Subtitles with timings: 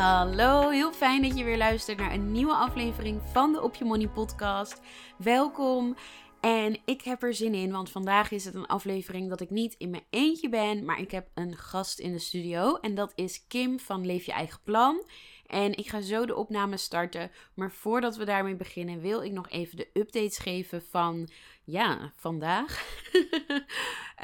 [0.00, 3.84] Hallo, heel fijn dat je weer luistert naar een nieuwe aflevering van de Op Je
[3.84, 4.80] Money podcast.
[5.18, 5.96] Welkom.
[6.40, 9.74] En ik heb er zin in, want vandaag is het een aflevering dat ik niet
[9.78, 12.76] in mijn eentje ben, maar ik heb een gast in de studio.
[12.76, 15.04] En dat is Kim van Leef Je Eigen Plan.
[15.46, 17.30] En ik ga zo de opname starten.
[17.54, 21.28] Maar voordat we daarmee beginnen, wil ik nog even de updates geven van
[21.70, 22.98] ja, vandaag.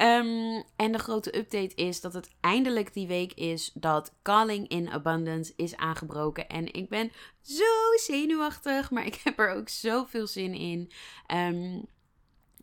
[0.01, 4.89] Um, en de grote update is dat het eindelijk die week is dat Calling in
[4.89, 6.47] Abundance is aangebroken.
[6.47, 7.63] En ik ben zo
[7.95, 10.91] zenuwachtig, maar ik heb er ook zoveel zin in.
[11.33, 11.85] Um,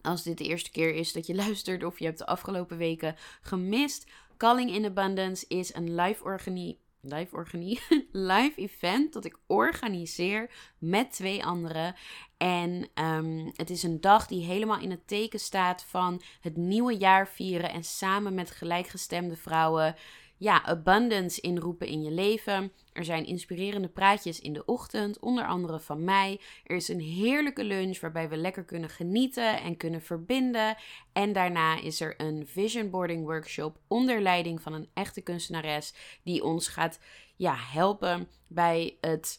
[0.03, 3.17] als dit de eerste keer is dat je luistert of je hebt de afgelopen weken
[3.43, 4.07] gemist.
[4.37, 7.79] Calling in Abundance is een live organisatie live, organi
[8.13, 11.95] live event dat ik organiseer met twee anderen.
[12.37, 16.97] En um, het is een dag die helemaal in het teken staat van het nieuwe
[16.97, 19.95] jaar vieren en samen met gelijkgestemde vrouwen
[20.37, 22.73] ja, abundance inroepen in je leven.
[22.93, 26.41] Er zijn inspirerende praatjes in de ochtend, onder andere van mij.
[26.65, 30.77] Er is een heerlijke lunch waarbij we lekker kunnen genieten en kunnen verbinden.
[31.13, 36.45] En daarna is er een vision boarding workshop onder leiding van een echte kunstenares die
[36.45, 36.99] ons gaat
[37.37, 39.39] ja, helpen bij het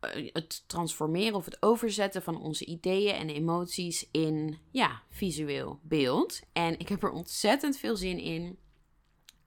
[0.00, 6.40] eh, het transformeren of het overzetten van onze ideeën en emoties in ja, visueel beeld.
[6.52, 8.58] En ik heb er ontzettend veel zin in.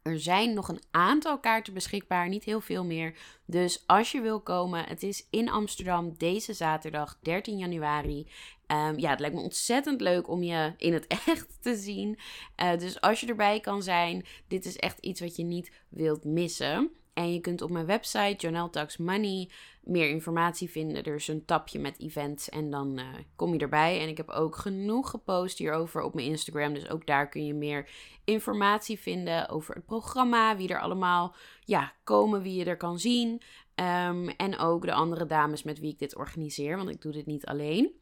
[0.02, 3.18] Er zijn nog een aantal kaarten beschikbaar, niet heel veel meer.
[3.46, 8.28] Dus als je wil komen, het is in Amsterdam deze zaterdag 13 januari.
[8.68, 12.20] Um, ja, het lijkt me ontzettend leuk om je in het echt te zien.
[12.62, 16.24] Uh, dus als je erbij kan zijn, dit is echt iets wat je niet wilt
[16.24, 16.92] missen.
[17.14, 19.50] En je kunt op mijn website, Jonelle Talks Money,
[19.84, 21.04] meer informatie vinden.
[21.04, 23.06] Er is een tapje met events en dan uh,
[23.36, 24.00] kom je erbij.
[24.00, 26.74] En ik heb ook genoeg gepost hierover op mijn Instagram.
[26.74, 27.90] Dus ook daar kun je meer
[28.24, 30.58] informatie vinden over het programma.
[30.58, 31.36] Wie er allemaal
[31.66, 33.42] ja, komen, wie je er kan zien.
[33.76, 36.78] Um, en ook de andere dames met wie ik dit organiseer.
[36.78, 38.00] Want ik doe dit niet alleen.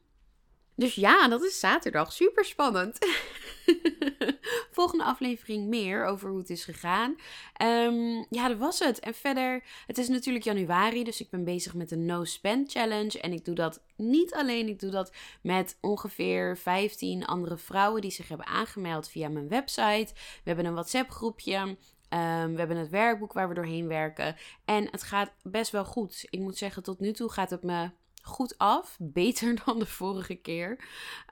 [0.76, 2.12] Dus ja, dat is zaterdag.
[2.12, 2.98] Super spannend.
[4.80, 7.16] Volgende aflevering meer over hoe het is gegaan.
[7.62, 8.98] Um, ja, dat was het.
[8.98, 13.20] En verder, het is natuurlijk januari, dus ik ben bezig met de No Spend Challenge.
[13.20, 18.10] En ik doe dat niet alleen, ik doe dat met ongeveer 15 andere vrouwen die
[18.10, 20.12] zich hebben aangemeld via mijn website.
[20.14, 21.56] We hebben een WhatsApp groepje.
[21.58, 24.36] Um, we hebben het werkboek waar we doorheen werken.
[24.64, 26.26] En het gaat best wel goed.
[26.30, 27.90] Ik moet zeggen, tot nu toe gaat het me
[28.30, 28.96] goed af.
[29.00, 30.84] Beter dan de vorige keer.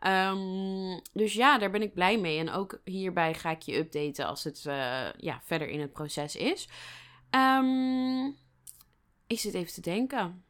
[0.07, 2.39] Um, dus ja, daar ben ik blij mee.
[2.39, 6.37] En ook hierbij ga ik je updaten als het uh, ja, verder in het proces
[6.37, 6.69] is.
[7.31, 8.37] Um,
[9.27, 10.45] ik zit even te denken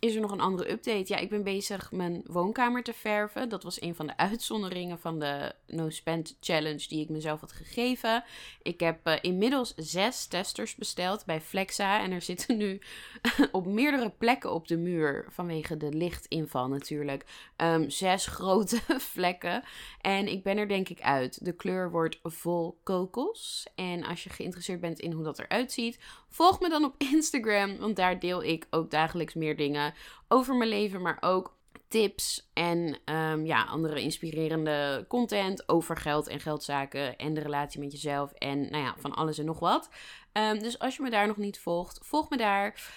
[0.00, 1.12] is er nog een andere update?
[1.12, 3.48] Ja, ik ben bezig mijn woonkamer te verven.
[3.48, 7.52] Dat was een van de uitzonderingen van de No Spend Challenge die ik mezelf had
[7.52, 8.24] gegeven.
[8.62, 12.02] Ik heb uh, inmiddels zes testers besteld bij Flexa.
[12.02, 12.80] En er zitten nu
[13.52, 17.24] op meerdere plekken op de muur, vanwege de lichtinval natuurlijk,
[17.56, 19.62] um, zes grote vlekken.
[20.00, 21.44] En ik ben er denk ik uit.
[21.44, 23.66] De kleur wordt vol kokos.
[23.74, 25.98] En als je geïnteresseerd bent in hoe dat eruit ziet,
[26.30, 27.78] volg me dan op Instagram.
[27.78, 29.94] Want daar deel ik ook dagelijks meer dingen
[30.28, 36.40] over mijn leven, maar ook tips en um, ja, andere inspirerende content over geld en
[36.40, 39.90] geldzaken en de relatie met jezelf en nou ja, van alles en nog wat.
[40.32, 42.92] Um, dus als je me daar nog niet volgt, volg me daar.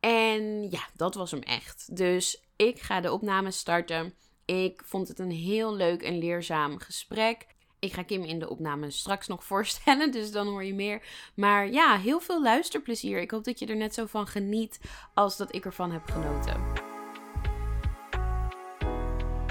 [0.00, 1.96] En ja, dat was hem echt.
[1.96, 4.14] Dus ik ga de opname starten.
[4.44, 7.46] Ik vond het een heel leuk en leerzaam gesprek.
[7.84, 11.02] Ik ga Kim in de opname straks nog voorstellen, dus dan hoor je meer.
[11.34, 13.20] Maar ja, heel veel luisterplezier.
[13.20, 14.80] Ik hoop dat je er net zo van geniet
[15.14, 16.62] als dat ik ervan heb genoten.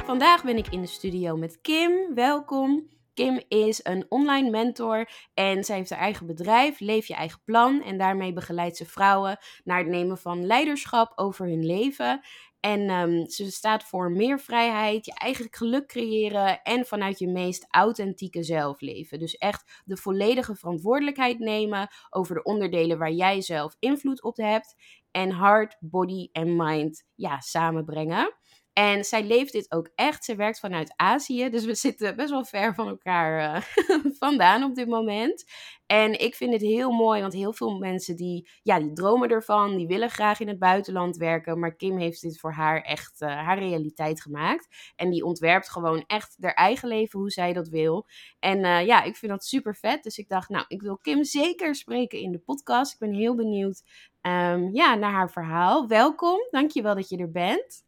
[0.06, 2.14] Vandaag ben ik in de studio met Kim.
[2.16, 2.92] Welkom.
[3.14, 7.82] Kim is een online mentor en zij heeft haar eigen bedrijf, Leef je eigen plan.
[7.82, 12.22] En daarmee begeleidt ze vrouwen naar het nemen van leiderschap over hun leven.
[12.66, 17.66] En ehm, ze staat voor meer vrijheid, je eigen geluk creëren en vanuit je meest
[17.70, 19.20] authentieke zelf leven.
[19.20, 24.76] Dus echt de volledige verantwoordelijkheid nemen over de onderdelen waar jij zelf invloed op hebt.
[25.12, 28.34] En heart, body en mind ja, samenbrengen.
[28.74, 30.26] En zij leeft dit ook echt.
[30.26, 33.62] Ze werkt vanuit Azië, dus we zitten best wel ver van elkaar uh,
[34.20, 35.44] vandaan op dit moment.
[35.86, 39.78] En ik vind het heel mooi, want heel veel mensen die, ja, die dromen ervan,
[39.78, 41.60] die willen graag in het buitenland werken.
[41.60, 44.94] Maar Kim heeft dit voor haar echt uh, haar realiteit gemaakt.
[44.96, 48.08] En die ontwerpt gewoon echt haar eigen leven hoe zij dat wil.
[48.40, 50.04] En uh, ja, ik vind dat super vet.
[50.04, 52.94] Dus ik dacht, nou, ik wil Kim zeker spreken in de podcast.
[52.94, 53.82] Ik ben heel benieuwd
[54.22, 55.88] um, ja, naar haar verhaal.
[55.88, 57.84] Welkom, dankjewel dat je er bent.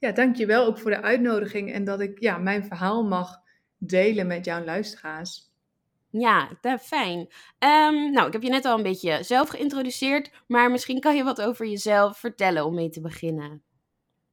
[0.00, 3.42] Ja, dankjewel ook voor de uitnodiging en dat ik ja, mijn verhaal mag
[3.78, 5.48] delen met jouw luisteraars.
[6.10, 7.18] Ja, dat fijn.
[7.18, 11.24] Um, nou, ik heb je net al een beetje zelf geïntroduceerd, maar misschien kan je
[11.24, 13.62] wat over jezelf vertellen om mee te beginnen.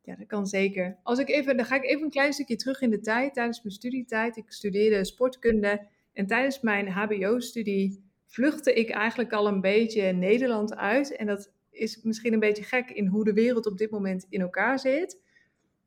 [0.02, 0.98] Ja, dat kan zeker.
[1.04, 3.62] Als ik even, dan ga ik even een klein stukje terug in de tijd, tijdens
[3.62, 4.38] mijn studietijd.
[4.38, 11.16] Ik studeerde sportkunde en tijdens mijn HBO-studie vluchtte ik eigenlijk al een beetje Nederland uit.
[11.16, 14.42] En dat is misschien een beetje gek in hoe de wereld op dit moment in
[14.42, 15.25] elkaar zit.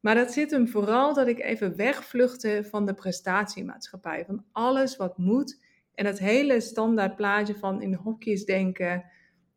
[0.01, 4.25] Maar dat zit hem vooral dat ik even wegvluchtte van de prestatiemaatschappij.
[4.25, 5.63] Van alles wat moet.
[5.95, 9.05] En het hele standaard plaatje van in hokjes denken.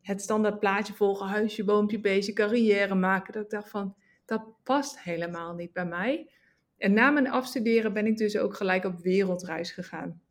[0.02, 3.32] Het standaard plaatje volgen, huisje, boompje, beestje, carrière maken.
[3.32, 3.94] Dat ik dacht van,
[4.24, 6.30] dat past helemaal niet bij mij.
[6.78, 10.22] En na mijn afstuderen ben ik dus ook gelijk op wereldreis gegaan.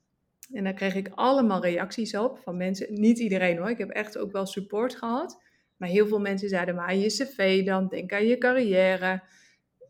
[0.52, 2.94] En daar kreeg ik allemaal reacties op van mensen.
[2.94, 5.42] Niet iedereen hoor, ik heb echt ook wel support gehad.
[5.78, 9.24] Maar heel veel mensen zeiden maar je cv dan, denk aan je carrière.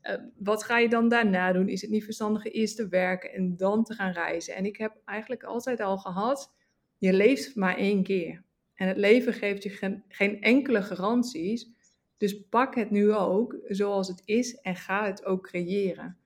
[0.03, 1.69] Uh, wat ga je dan daarna doen?
[1.69, 4.55] Is het niet verstandiger eerst te werken en dan te gaan reizen?
[4.55, 6.53] En ik heb eigenlijk altijd al gehad,
[6.97, 8.43] je leeft maar één keer.
[8.73, 11.69] En het leven geeft je geen, geen enkele garanties.
[12.17, 16.17] Dus pak het nu ook zoals het is en ga het ook creëren.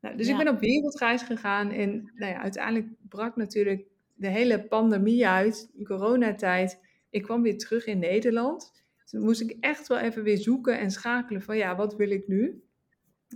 [0.00, 4.64] Nou, dus ik ben op wereldreis gegaan en nou ja, uiteindelijk brak natuurlijk de hele
[4.64, 6.80] pandemie uit, coronatijd.
[7.10, 8.72] Ik kwam weer terug in Nederland.
[9.04, 12.28] Toen moest ik echt wel even weer zoeken en schakelen van ja, wat wil ik
[12.28, 12.62] nu?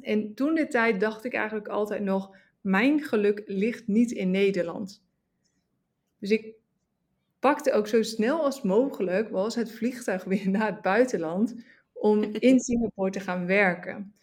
[0.01, 5.05] En toen de tijd dacht ik eigenlijk altijd nog, mijn geluk ligt niet in Nederland.
[6.19, 6.55] Dus ik
[7.39, 11.55] pakte ook zo snel als mogelijk, was het vliegtuig weer naar het buitenland,
[11.93, 14.15] om in Singapore te gaan werken.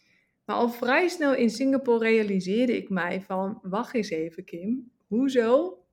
[0.45, 5.83] Maar al vrij snel in Singapore realiseerde ik mij van, wacht eens even Kim, hoezo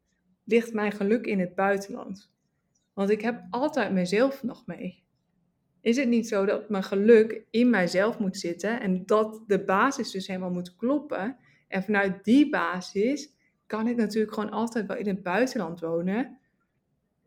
[0.45, 2.31] ligt mijn geluk in het buitenland?
[2.93, 5.07] Want ik heb altijd mezelf nog mee
[5.89, 10.11] is het niet zo dat mijn geluk in mijzelf moet zitten en dat de basis
[10.11, 11.37] dus helemaal moet kloppen.
[11.69, 13.35] En vanuit die basis
[13.67, 16.39] kan ik natuurlijk gewoon altijd wel in het buitenland wonen.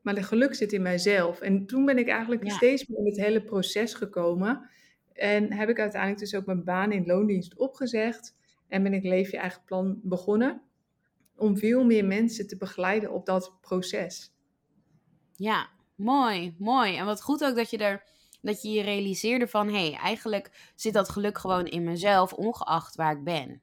[0.02, 1.40] Maar de geluk zit in mijzelf.
[1.40, 4.70] En toen ben ik eigenlijk steeds meer in het hele proces gekomen.
[5.14, 8.36] En heb ik uiteindelijk dus ook mijn baan in loondienst opgezegd.
[8.68, 10.62] En ben ik Leef je eigen plan begonnen.
[11.36, 14.34] Om veel meer mensen te begeleiden op dat proces.
[15.36, 16.96] Ja, mooi, mooi.
[16.96, 18.10] En wat goed ook dat je er
[18.42, 22.96] dat je je realiseerde van hé, hey, eigenlijk zit dat geluk gewoon in mezelf, ongeacht
[22.96, 23.62] waar ik ben.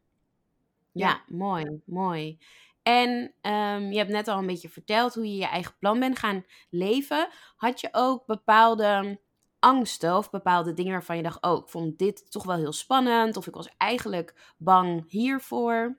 [0.93, 2.39] Ja, mooi, mooi.
[2.83, 6.19] En um, je hebt net al een beetje verteld hoe je je eigen plan bent
[6.19, 7.29] gaan leven.
[7.57, 9.21] Had je ook bepaalde
[9.59, 13.37] angsten of bepaalde dingen waarvan je dacht: oh, ik vond dit toch wel heel spannend,
[13.37, 15.99] of ik was eigenlijk bang hiervoor?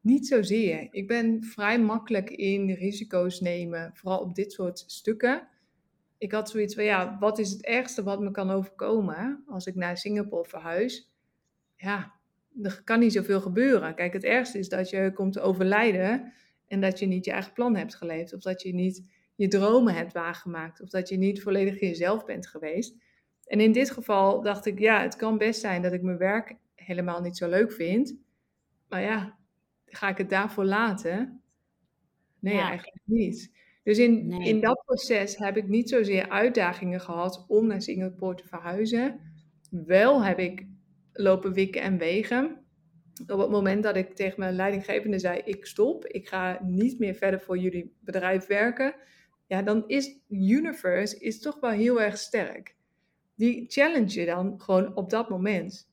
[0.00, 0.88] Niet zozeer.
[0.90, 5.48] Ik ben vrij makkelijk in risico's nemen, vooral op dit soort stukken
[6.22, 9.74] ik had zoiets van, ja, wat is het ergste wat me kan overkomen als ik
[9.74, 11.12] naar Singapore verhuis?
[11.76, 12.12] Ja,
[12.62, 13.94] er kan niet zoveel gebeuren.
[13.94, 16.32] Kijk, het ergste is dat je komt te overlijden
[16.66, 18.34] en dat je niet je eigen plan hebt geleefd.
[18.34, 20.80] Of dat je niet je dromen hebt waargemaakt.
[20.80, 22.96] Of dat je niet volledig jezelf bent geweest.
[23.44, 26.56] En in dit geval dacht ik, ja, het kan best zijn dat ik mijn werk
[26.74, 28.16] helemaal niet zo leuk vind.
[28.88, 29.38] Maar ja,
[29.86, 31.42] ga ik het daarvoor laten?
[32.38, 33.61] Nee, eigenlijk niet.
[33.82, 38.48] Dus in, in dat proces heb ik niet zozeer uitdagingen gehad om naar Singapore te
[38.48, 39.20] verhuizen.
[39.70, 40.66] Wel heb ik
[41.12, 42.64] lopen wikken en wegen.
[43.26, 47.14] Op het moment dat ik tegen mijn leidinggevende zei: Ik stop, ik ga niet meer
[47.14, 48.94] verder voor jullie bedrijf werken.
[49.46, 52.76] Ja, dan is Universe is toch wel heel erg sterk.
[53.34, 55.90] Die challenge je dan gewoon op dat moment.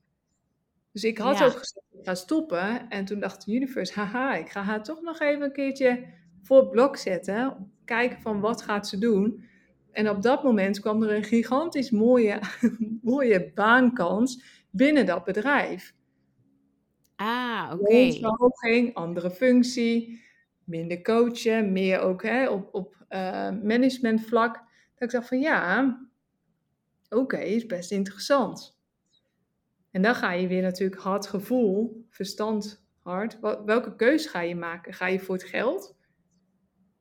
[0.91, 2.89] Dus ik had ook gezegd: Ik ga stoppen.
[2.89, 6.05] En toen dacht Universe: Haha, ik ga haar toch nog even een keertje
[6.41, 9.43] voor het blok zetten kijken van wat gaat ze doen.
[9.91, 12.39] En op dat moment kwam er een gigantisch mooie,
[13.01, 15.93] mooie baankans binnen dat bedrijf.
[17.15, 17.83] Ah, oké.
[17.83, 18.11] Okay.
[18.11, 20.21] Verhoging, andere functie,
[20.63, 23.19] minder coachen, meer ook hè, op, op uh,
[23.63, 24.53] managementvlak.
[24.95, 25.97] Dat ik dacht van ja,
[27.09, 28.77] oké, is best interessant.
[29.91, 33.39] En dan ga je weer natuurlijk hard gevoel, verstand hard.
[33.65, 34.93] welke keuze ga je maken?
[34.93, 35.95] Ga je voor het geld,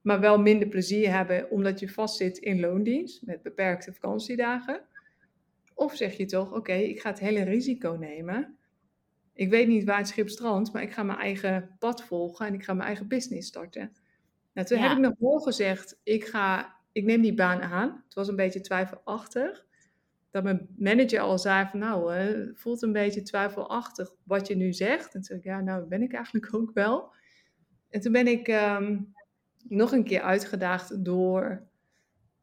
[0.09, 4.81] maar wel minder plezier hebben omdat je vastzit in loondienst met beperkte vakantiedagen?
[5.75, 8.59] Of zeg je toch, oké, ik ga het hele risico nemen.
[9.35, 12.55] Ik weet niet waar het schip strandt, maar ik ga mijn eigen pad volgen en
[12.55, 13.93] ik ga mijn eigen business starten.
[14.53, 18.03] Nou, toen heb ik nog wel gezegd, ik, ga, ik neem die baan aan.
[18.05, 19.67] Het was een beetje twijfelachtig.
[20.31, 24.73] Dat mijn manager al zei van, nou, het voelt een beetje twijfelachtig wat je nu
[24.73, 25.05] zegt.
[25.05, 27.13] En toen zei ik, ja, nou, ben ik eigenlijk ook wel.
[27.91, 28.97] En toen ben ik ehm,
[29.69, 31.67] nog een keer uitgedaagd door,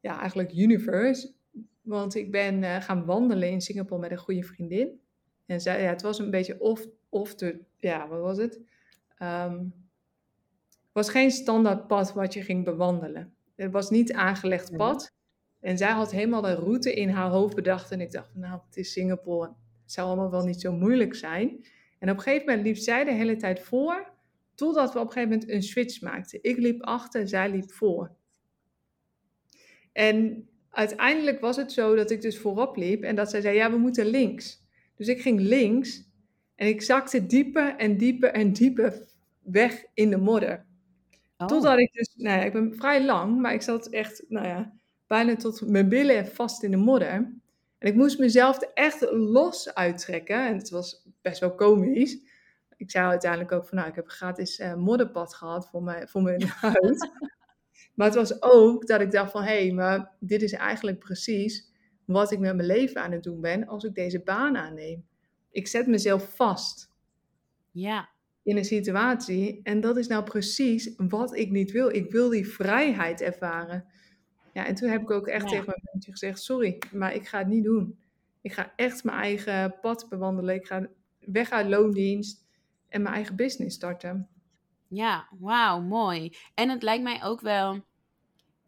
[0.00, 1.34] ja, eigenlijk Universe.
[1.82, 5.00] Want ik ben uh, gaan wandelen in Singapore met een goede vriendin.
[5.46, 8.60] En zij, ja, het was een beetje of, of de, ja, wat was het?
[9.22, 9.72] Um,
[10.92, 13.34] was geen standaard pad wat je ging bewandelen.
[13.54, 15.12] Het was niet aangelegd pad.
[15.60, 17.90] En zij had helemaal de route in haar hoofd bedacht.
[17.90, 19.48] En ik dacht, nou, het is Singapore.
[19.82, 21.64] Het zou allemaal wel niet zo moeilijk zijn.
[21.98, 24.14] En op een gegeven moment liep zij de hele tijd voor.
[24.56, 26.38] Totdat we op een gegeven moment een switch maakten.
[26.42, 28.10] Ik liep achter, zij liep voor.
[29.92, 33.02] En uiteindelijk was het zo dat ik dus voorop liep.
[33.02, 34.64] En dat zij zei, ja, we moeten links.
[34.96, 36.04] Dus ik ging links.
[36.54, 39.06] En ik zakte dieper en dieper en dieper
[39.42, 40.66] weg in de modder.
[41.36, 41.46] Oh.
[41.46, 44.72] Totdat ik dus, nou ja, ik ben vrij lang, maar ik zat echt, nou ja,
[45.06, 47.08] bijna tot mijn billen vast in de modder.
[47.78, 50.46] En ik moest mezelf er echt los uittrekken.
[50.46, 52.18] En het was best wel komisch.
[52.76, 56.08] Ik zei uiteindelijk ook van, nou, ik heb een gratis uh, modderpad gehad voor mijn,
[56.08, 57.10] voor mijn huid.
[57.94, 61.72] maar het was ook dat ik dacht van, hé, hey, maar dit is eigenlijk precies
[62.04, 65.06] wat ik met mijn leven aan het doen ben als ik deze baan aanneem.
[65.50, 66.92] Ik zet mezelf vast.
[67.70, 68.08] Ja.
[68.42, 69.60] In een situatie.
[69.62, 71.94] En dat is nou precies wat ik niet wil.
[71.94, 73.84] Ik wil die vrijheid ervaren.
[74.52, 77.38] Ja, en toen heb ik ook echt tegen mijn vriendje gezegd: Sorry, maar ik ga
[77.38, 77.98] het niet doen.
[78.40, 80.54] Ik ga echt mijn eigen pad bewandelen.
[80.54, 82.45] Ik ga weg uit loondienst
[82.96, 84.28] en mijn eigen business starten.
[84.88, 86.36] Ja, wauw, mooi.
[86.54, 87.84] En het lijkt mij ook wel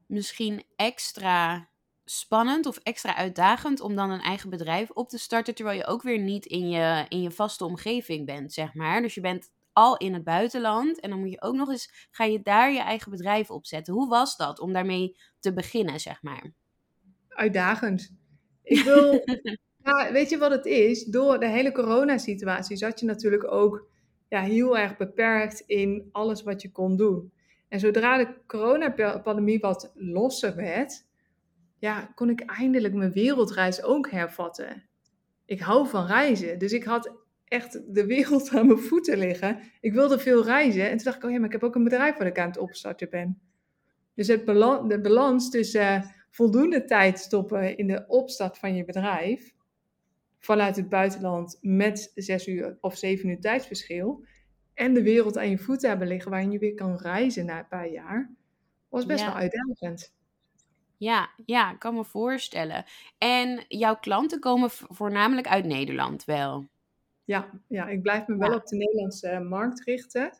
[0.06, 1.68] misschien extra
[2.04, 6.02] spannend of extra uitdagend om dan een eigen bedrijf op te starten, terwijl je ook
[6.02, 9.02] weer niet in je, in je vaste omgeving bent, zeg maar.
[9.02, 12.24] Dus je bent al in het buitenland en dan moet je ook nog eens, ga
[12.24, 13.94] je daar je eigen bedrijf opzetten.
[13.94, 16.52] Hoe was dat om daarmee te beginnen, zeg maar?
[17.28, 18.14] Uitdagend.
[18.62, 19.22] Ik wil,
[19.84, 21.04] ja, weet je wat het is?
[21.04, 23.87] Door de hele coronasituatie zat je natuurlijk ook
[24.28, 27.32] ja, heel erg beperkt in alles wat je kon doen.
[27.68, 31.06] En zodra de coronapandemie wat losser werd,
[31.78, 34.88] ja, kon ik eindelijk mijn wereldreis ook hervatten.
[35.44, 37.12] Ik hou van reizen, dus ik had
[37.44, 39.60] echt de wereld aan mijn voeten liggen.
[39.80, 41.84] Ik wilde veel reizen en toen dacht ik, oh ja, maar ik heb ook een
[41.84, 43.40] bedrijf waar ik aan het opstarten ben.
[44.14, 49.54] Dus het de balans tussen uh, voldoende tijd stoppen in de opstart van je bedrijf,
[50.38, 54.24] vanuit het buitenland met zes uur of zeven uur tijdsverschil,
[54.74, 57.68] en de wereld aan je voeten hebben liggen waarin je weer kan reizen na een
[57.68, 58.30] paar jaar,
[58.88, 60.16] was best wel uitdagend.
[60.96, 62.84] Ja, ja, ik kan me voorstellen.
[63.18, 66.68] En jouw klanten komen voornamelijk uit Nederland wel?
[67.24, 70.30] Ja, ja ik blijf me wel op de Nederlandse markt richten.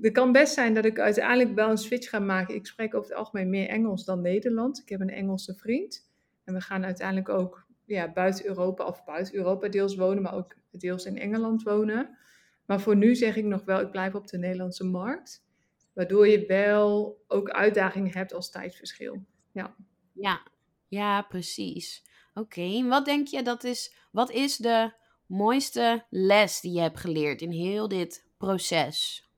[0.00, 2.54] Het kan best zijn dat ik uiteindelijk wel een switch ga maken.
[2.54, 4.80] Ik spreek over het algemeen meer Engels dan Nederlands.
[4.80, 6.10] Ik heb een Engelse vriend.
[6.44, 10.54] En we gaan uiteindelijk ook ja, buiten Europa of buiten Europa deels wonen, maar ook
[10.70, 12.18] deels in Engeland wonen.
[12.66, 15.46] Maar voor nu zeg ik nog wel, ik blijf op de Nederlandse markt.
[15.92, 19.24] Waardoor je wel ook uitdagingen hebt als tijdsverschil.
[19.52, 19.76] Ja,
[20.12, 20.42] ja,
[20.88, 22.04] ja precies.
[22.34, 24.92] Oké, wat denk je dat is, wat is de
[25.26, 29.28] mooiste les die je hebt geleerd in heel dit proces?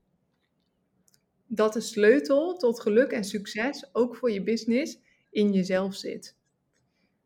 [1.47, 6.37] Dat de sleutel tot geluk en succes, ook voor je business, in jezelf zit.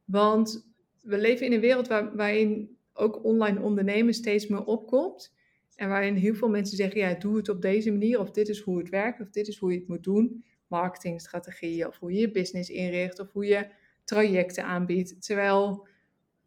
[0.06, 0.75] Want
[1.06, 5.34] we leven in een wereld waar, waarin ook online ondernemen steeds meer opkomt.
[5.76, 8.60] En waarin heel veel mensen zeggen, ja, doe het op deze manier, of dit is
[8.60, 12.20] hoe het werkt, of dit is hoe je het moet doen marketingstrategieën of hoe je
[12.20, 13.68] je business inricht of hoe je
[14.04, 15.26] trajecten aanbiedt.
[15.26, 15.88] Terwijl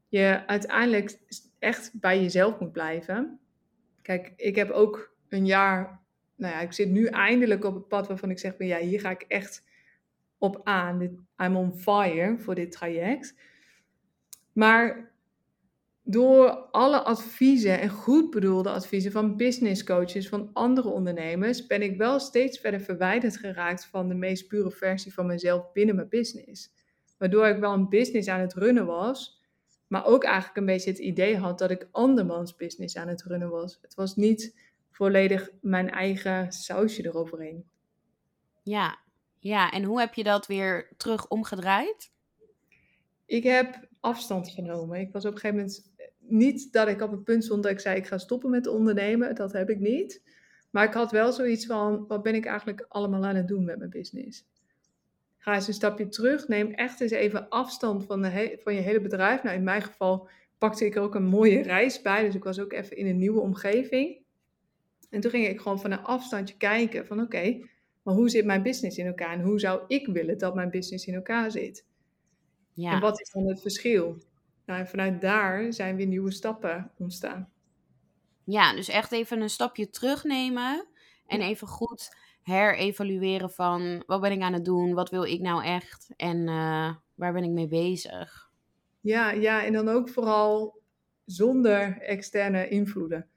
[0.08, 1.18] je uiteindelijk
[1.58, 3.40] echt bij jezelf moet blijven.
[4.02, 6.00] Kijk, ik heb ook een jaar,
[6.36, 9.10] nou ja, ik zit nu eindelijk op het pad waarvan ik zeg, ja, hier ga
[9.10, 9.64] ik echt
[10.38, 11.26] op aan.
[11.36, 13.34] I'm on fire voor dit traject.
[14.58, 15.10] Maar
[16.02, 21.96] door alle adviezen en goed bedoelde adviezen van business coaches, van andere ondernemers, ben ik
[21.96, 26.70] wel steeds verder verwijderd geraakt van de meest pure versie van mezelf binnen mijn business.
[27.18, 29.42] Waardoor ik wel een business aan het runnen was,
[29.86, 33.50] maar ook eigenlijk een beetje het idee had dat ik andermans business aan het runnen
[33.50, 33.78] was.
[33.82, 34.60] Het was niet
[34.90, 37.64] volledig mijn eigen sausje eroverheen.
[38.62, 38.98] Ja,
[39.38, 39.70] ja.
[39.70, 42.10] En hoe heb je dat weer terug omgedraaid?
[43.26, 45.00] Ik heb afstand genomen.
[45.00, 47.80] Ik was op een gegeven moment niet dat ik op het punt stond dat ik
[47.80, 49.34] zei ik ga stoppen met ondernemen.
[49.34, 50.22] Dat heb ik niet.
[50.70, 53.78] Maar ik had wel zoiets van, wat ben ik eigenlijk allemaal aan het doen met
[53.78, 54.44] mijn business?
[55.38, 56.48] Ga eens een stapje terug.
[56.48, 59.42] Neem echt eens even afstand van, de van je hele bedrijf.
[59.42, 60.28] Nou, in mijn geval
[60.58, 62.24] pakte ik er ook een mooie reis bij.
[62.24, 64.18] Dus ik was ook even in een nieuwe omgeving.
[65.10, 67.58] En toen ging ik gewoon van een afstandje kijken van oké,
[68.02, 69.32] maar hoe zit mijn business in elkaar?
[69.32, 71.86] En hoe zou ik willen dat mijn business in elkaar zit?
[72.78, 72.92] Ja.
[72.92, 74.16] En wat is dan het verschil?
[74.66, 77.48] Nou, en vanuit daar zijn weer nieuwe stappen ontstaan.
[78.44, 80.86] Ja, dus echt even een stapje terugnemen
[81.26, 85.64] en even goed herevalueren van wat ben ik aan het doen, wat wil ik nou
[85.64, 88.50] echt en uh, waar ben ik mee bezig.
[89.00, 90.80] Ja, ja, en dan ook vooral
[91.24, 93.28] zonder externe invloeden.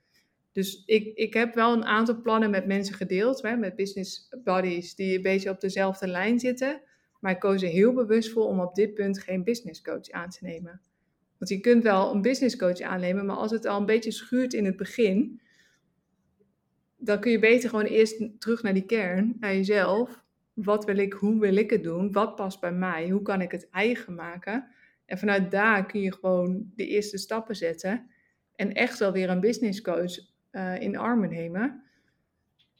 [0.52, 4.94] Dus ik, ik heb wel een aantal plannen met mensen gedeeld, hè, met business buddies
[4.94, 6.82] die een beetje op dezelfde lijn zitten.
[7.22, 10.30] Maar ik koos er heel bewust voor om op dit punt geen business coach aan
[10.30, 10.80] te nemen.
[11.38, 14.52] Want je kunt wel een business coach aannemen, maar als het al een beetje schuurt
[14.52, 15.40] in het begin,
[16.96, 20.24] dan kun je beter gewoon eerst terug naar die kern, naar jezelf.
[20.52, 22.12] Wat wil ik, hoe wil ik het doen?
[22.12, 23.08] Wat past bij mij?
[23.08, 24.68] Hoe kan ik het eigen maken?
[25.06, 28.10] En vanuit daar kun je gewoon de eerste stappen zetten.
[28.54, 30.18] En echt wel weer een business coach
[30.52, 31.82] uh, in armen nemen.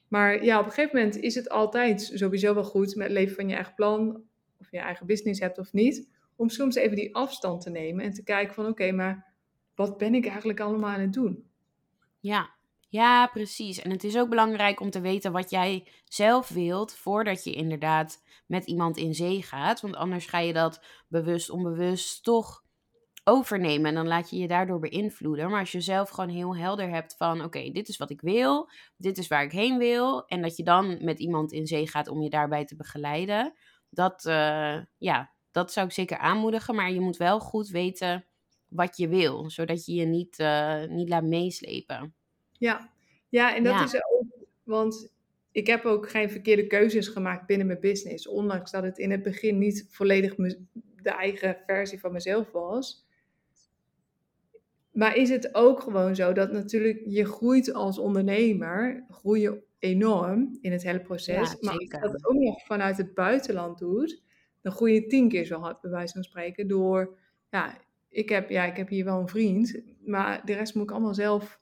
[0.08, 3.49] Maar ja, op een gegeven moment is het altijd sowieso wel goed met leven van
[3.49, 4.30] je eigen plan.
[4.62, 6.09] Of je eigen business hebt of niet.
[6.37, 9.35] Om soms even die afstand te nemen en te kijken van oké, maar
[9.75, 11.50] wat ben ik eigenlijk allemaal aan het doen?
[12.21, 12.50] Ja,
[12.88, 13.83] ja, precies.
[13.83, 18.23] En het is ook belangrijk om te weten wat jij zelf wilt voordat je inderdaad
[18.47, 19.81] met iemand in zee gaat.
[19.81, 22.62] Want anders ga je dat bewust, onbewust toch
[23.25, 25.50] overnemen en dan laat je je daardoor beïnvloeden.
[25.50, 28.71] Maar als je zelf gewoon heel helder hebt van oké, dit is wat ik wil,
[28.97, 30.26] dit is waar ik heen wil.
[30.26, 33.54] En dat je dan met iemand in zee gaat om je daarbij te begeleiden.
[33.94, 36.75] Dat, uh, ja, dat zou ik zeker aanmoedigen.
[36.75, 38.25] Maar je moet wel goed weten
[38.68, 42.14] wat je wil, zodat je je niet, uh, niet laat meeslepen.
[42.52, 42.90] Ja,
[43.28, 44.24] ja en dat is ook,
[44.62, 45.12] want
[45.52, 48.28] ik heb ook geen verkeerde keuzes gemaakt binnen mijn business.
[48.28, 50.35] Ondanks dat het in het begin niet volledig
[51.02, 53.07] de eigen versie van mezelf was.
[54.90, 60.59] Maar is het ook gewoon zo dat natuurlijk je groeit als ondernemer, groei je enorm
[60.61, 61.61] in het hele proces.
[61.61, 64.23] maar als je dat ook nog vanuit het buitenland doet,
[64.61, 66.68] dan groei je tien keer zo hard, bij wijze van spreken.
[66.68, 67.18] Door,
[67.51, 70.90] ja, ik heb, ja, ik heb hier wel een vriend, maar de rest moet ik
[70.90, 71.61] allemaal zelf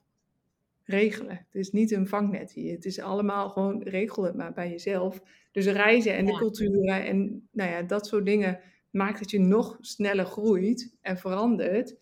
[0.83, 1.35] regelen.
[1.35, 2.73] Het is niet een vangnet hier.
[2.73, 5.21] Het is allemaal gewoon regel het maar bij jezelf.
[5.51, 9.77] Dus reizen en de culturen en nou ja, dat soort dingen maakt dat je nog
[9.81, 11.95] sneller groeit en verandert.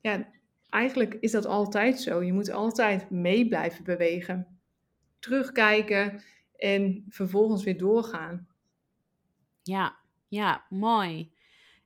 [0.00, 0.28] Ja,
[0.68, 2.22] eigenlijk is dat altijd zo.
[2.22, 4.53] Je moet altijd mee blijven bewegen.
[5.24, 6.22] Terugkijken
[6.56, 8.48] en vervolgens weer doorgaan.
[9.62, 9.96] Ja,
[10.28, 11.32] ja, mooi.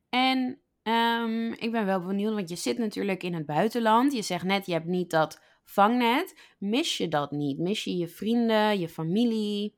[0.08, 4.12] En um, ik ben wel benieuwd, want je zit natuurlijk in het buitenland.
[4.12, 6.34] Je zegt net, je hebt niet dat vangnet.
[6.58, 7.58] Mis je dat niet?
[7.58, 9.74] Mis je je vrienden, je familie?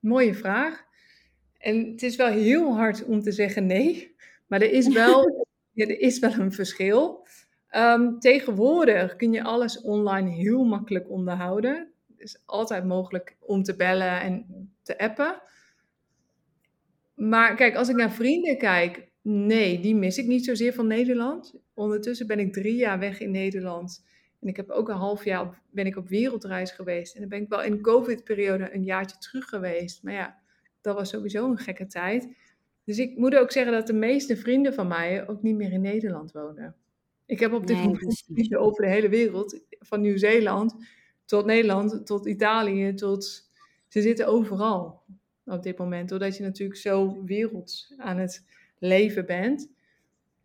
[0.00, 0.84] Mooie vraag.
[1.58, 5.86] En het is wel heel hard om te zeggen nee, maar er is wel, ja,
[5.94, 7.26] er is wel een verschil.
[7.76, 11.92] Um, tegenwoordig kun je alles online heel makkelijk onderhouden.
[12.08, 14.46] Het is altijd mogelijk om te bellen en
[14.82, 15.40] te appen.
[17.14, 21.54] Maar kijk, als ik naar vrienden kijk, nee, die mis ik niet zozeer van Nederland.
[21.74, 24.04] Ondertussen ben ik drie jaar weg in Nederland.
[24.40, 27.14] En ik heb ook een half jaar op, ben ik op wereldreis geweest.
[27.14, 30.02] En dan ben ik wel in de COVID-periode een jaartje terug geweest.
[30.02, 30.38] Maar ja,
[30.80, 32.28] dat was sowieso een gekke tijd.
[32.84, 35.80] Dus ik moet ook zeggen dat de meeste vrienden van mij ook niet meer in
[35.80, 36.76] Nederland wonen.
[37.26, 39.60] Ik heb op dit nee, moment over de hele wereld.
[39.68, 40.74] Van Nieuw-Zeeland
[41.24, 43.52] tot Nederland, tot Italië, tot...
[43.88, 45.02] Ze zitten overal
[45.44, 46.08] op dit moment.
[46.08, 48.46] Doordat je natuurlijk zo werelds aan het
[48.78, 49.72] leven bent.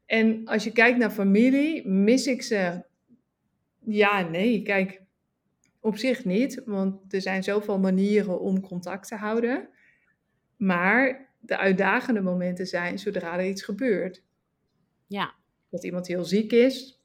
[0.05, 2.83] En als je kijkt naar familie, mis ik ze?
[3.79, 4.61] Ja, nee.
[4.61, 5.01] Kijk,
[5.79, 6.61] op zich niet.
[6.65, 9.69] Want er zijn zoveel manieren om contact te houden.
[10.57, 14.23] Maar de uitdagende momenten zijn zodra er iets gebeurt.
[15.07, 15.35] Ja.
[15.69, 17.03] Dat iemand heel ziek is,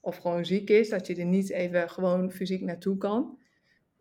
[0.00, 3.38] of gewoon ziek is, dat je er niet even gewoon fysiek naartoe kan.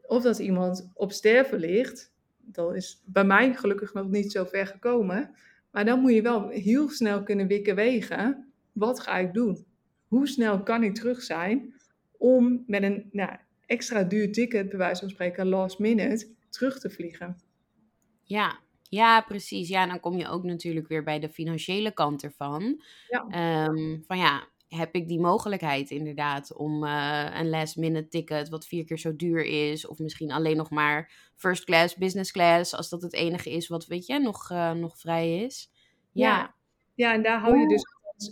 [0.01, 2.13] Of dat iemand op sterven ligt.
[2.38, 5.36] Dat is bij mij gelukkig nog niet zo ver gekomen.
[5.71, 8.54] Maar dan moet je wel heel snel kunnen wikken wegen.
[8.71, 9.65] Wat ga ik doen?
[10.08, 11.73] Hoe snel kan ik terug zijn
[12.17, 16.89] om met een nou, extra duur ticket, bij wijze van spreken, last minute, terug te
[16.89, 17.38] vliegen?
[18.23, 19.67] Ja, ja, precies.
[19.67, 22.82] Ja, dan kom je ook natuurlijk weer bij de financiële kant ervan.
[23.08, 23.26] Ja.
[23.30, 28.67] Ehm, van ja, heb ik die mogelijkheid inderdaad om uh, een last minute ticket wat
[28.67, 32.89] vier keer zo duur is, of misschien alleen nog maar first class, business class, als
[32.89, 35.71] dat het enige is wat weet je nog, uh, nog vrij is.
[36.12, 36.38] Ja.
[36.38, 36.56] ja.
[36.93, 37.84] ja, en daar hou je dus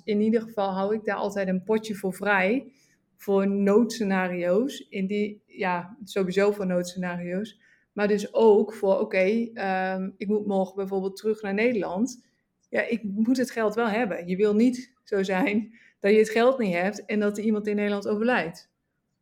[0.03, 2.71] in ieder geval hou ik daar altijd een potje voor vrij.
[3.17, 4.79] Voor noodscenario's.
[4.89, 7.59] In die, ja, sowieso voor noodscenario's.
[7.93, 12.25] Maar dus ook voor, oké, ehm, ik moet morgen bijvoorbeeld terug naar Nederland.
[12.69, 14.27] Ja, ik moet het geld wel hebben.
[14.27, 17.67] Je wil niet zo zijn dat je het geld niet hebt en dat er iemand
[17.67, 18.69] in Nederland overlijdt.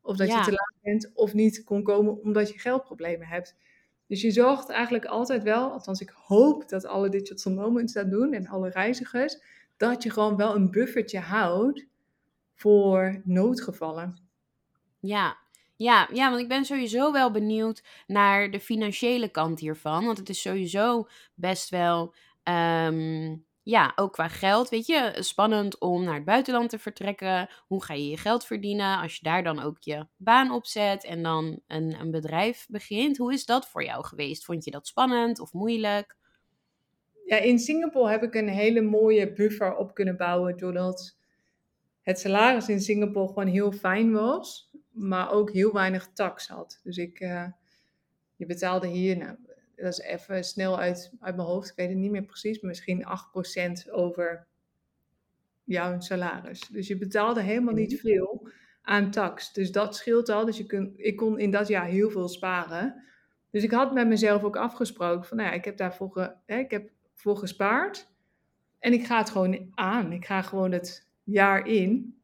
[0.01, 3.55] Of dat je te laat bent of niet kon komen omdat je geldproblemen hebt.
[4.07, 8.33] Dus je zorgt eigenlijk altijd wel, althans ik hoop dat alle digital moments dat doen
[8.33, 9.41] en alle reizigers,
[9.77, 11.85] dat je gewoon wel een buffertje houdt
[12.53, 14.17] voor noodgevallen.
[14.99, 15.37] Ja,
[15.81, 20.05] ja, ja, want ik ben sowieso wel benieuwd naar de financiële kant hiervan.
[20.05, 22.13] Want het is sowieso best wel
[22.43, 27.49] ehm, ja, ook qua geld, weet je, spannend om naar het buitenland te vertrekken.
[27.67, 31.23] Hoe ga je je geld verdienen als je daar dan ook je baan opzet en
[31.23, 33.17] dan een, een bedrijf begint?
[33.17, 34.45] Hoe is dat voor jou geweest?
[34.45, 36.15] Vond je dat spannend of moeilijk?
[37.25, 41.19] Ja, in Singapore heb ik een hele mooie buffer op kunnen bouwen doordat
[42.01, 44.69] het salaris in Singapore gewoon heel fijn was,
[45.01, 46.79] maar ook heel weinig tax had.
[46.83, 47.47] Dus ik, uh,
[48.35, 49.37] je betaalde hier, nou,
[49.75, 52.69] dat is even snel uit, uit mijn hoofd, ik weet het niet meer precies, maar
[52.69, 53.05] misschien
[53.87, 54.47] 8% over
[55.63, 56.67] jouw salaris.
[56.67, 58.01] Dus je betaalde helemaal niet mhm.
[58.01, 58.49] veel
[58.81, 59.53] aan tax.
[59.53, 60.45] Dus dat scheelt al.
[60.45, 63.03] Dus je kun, ik kon in dat jaar heel veel sparen.
[63.49, 66.57] Dus ik had met mezelf ook afgesproken van, nou ja, ik heb daarvoor ge, hè,
[66.57, 68.09] ik heb voor gespaard.
[68.79, 70.11] En ik ga het gewoon aan.
[70.11, 72.20] Ik ga gewoon het jaar in.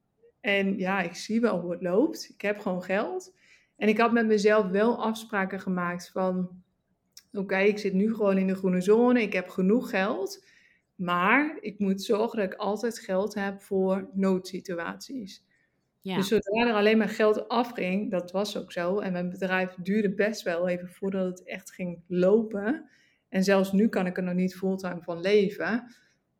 [0.47, 2.29] En ja, ik zie wel hoe het loopt.
[2.33, 3.35] Ik heb gewoon geld.
[3.77, 6.63] En ik had met mezelf wel afspraken gemaakt van
[7.31, 10.47] oké, ik zit nu gewoon in de groene zone, ik heb genoeg geld,
[10.95, 15.45] maar ik moet zorgen dat ik altijd geld heb voor noodsituaties.
[16.01, 16.15] Ja.
[16.15, 18.99] Dus zodra er alleen maar geld afging, dat was ook zo.
[18.99, 22.89] En mijn bedrijf duurde best wel even voordat het echt ging lopen.
[23.29, 25.95] En zelfs nu kan ik er nog niet fulltime van leven.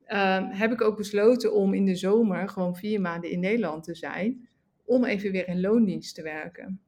[0.07, 3.95] Ehm, heb ik ook besloten om in de zomer gewoon vier maanden in Nederland te
[3.95, 4.47] zijn.
[4.85, 6.81] Om even weer in loondienst te werken.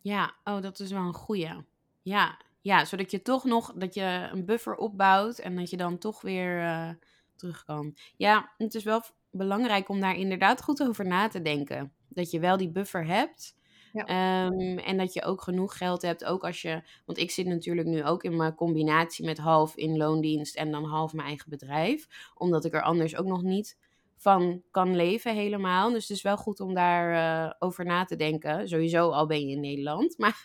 [0.00, 1.50] Ja, oh, dat is wel een goeie.
[2.02, 5.98] Ja, ja, zodat je toch nog dat je een buffer opbouwt en dat je dan
[5.98, 6.90] toch weer uh,
[7.36, 7.96] terug kan.
[8.16, 11.92] Ja, het is wel belangrijk om daar inderdaad goed over na te denken.
[12.08, 13.54] Dat je wel die buffer hebt.
[13.92, 14.04] Ja.
[14.04, 16.82] Ehm, en dat je ook genoeg geld hebt, ook als je.
[17.06, 20.84] Want ik zit natuurlijk nu ook in mijn combinatie met half in loondienst en dan
[20.84, 22.06] half mijn eigen bedrijf.
[22.34, 23.76] Omdat ik er anders ook nog niet
[24.16, 25.90] van kan leven helemaal.
[25.90, 28.68] Dus het is wel goed om daar uh, over na te denken.
[28.68, 30.40] Sowieso al ben je in Nederland, maar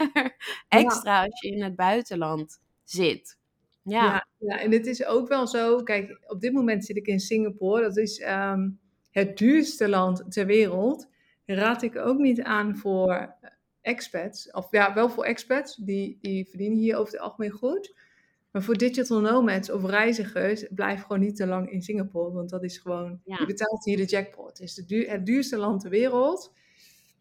[0.67, 3.37] extra als je in het buitenland zit.
[3.81, 4.03] Ja.
[4.03, 4.27] ja.
[4.37, 5.83] Ja, en het is ook wel zo.
[5.83, 7.81] Kijk, op dit moment zit ik in Singapore.
[7.81, 8.79] Dat is um,
[9.11, 11.07] het duurste land ter wereld.
[11.45, 13.35] Raad ik ook niet aan voor
[13.81, 14.51] expats.
[14.51, 15.75] Of ja, wel voor expats.
[15.75, 17.95] Die, die verdienen hier over het algemeen goed.
[18.51, 22.33] Maar voor digital nomads of reizigers, blijf gewoon niet te lang in Singapore.
[22.33, 24.47] Want dat is gewoon, je betaalt hier de jackpot.
[24.47, 26.53] Het is de het duurste land ter wereld.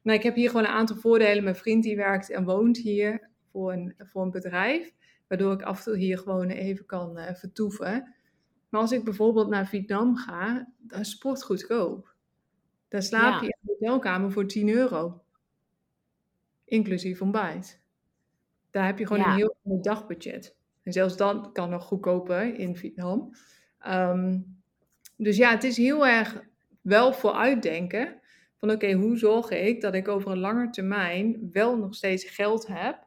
[0.02, 1.44] Maar ik heb hier gewoon een aantal voordelen.
[1.44, 4.92] Mijn vriend die werkt en woont hier voor een, voor een bedrijf.
[5.28, 8.14] Waardoor ik af en toe hier gewoon even kan uh, vertoeven.
[8.68, 12.13] Maar als ik bijvoorbeeld naar Vietnam ga, dan is sport goedkoop.
[12.88, 15.22] Dan slaap je in een hotelkamer voor 10 euro.
[16.64, 17.82] Inclusief ontbijt.
[18.70, 20.56] Daar heb je gewoon een heel ander dagbudget.
[20.82, 23.30] En zelfs dan kan nog goedkoper in Vietnam.
[23.78, 24.38] Ehm,
[25.16, 26.42] dus ja, het is heel erg
[26.80, 28.20] wel vooruitdenken.
[28.56, 32.66] Van oké, hoe zorg ik dat ik over een lange termijn wel nog steeds geld
[32.66, 33.06] heb?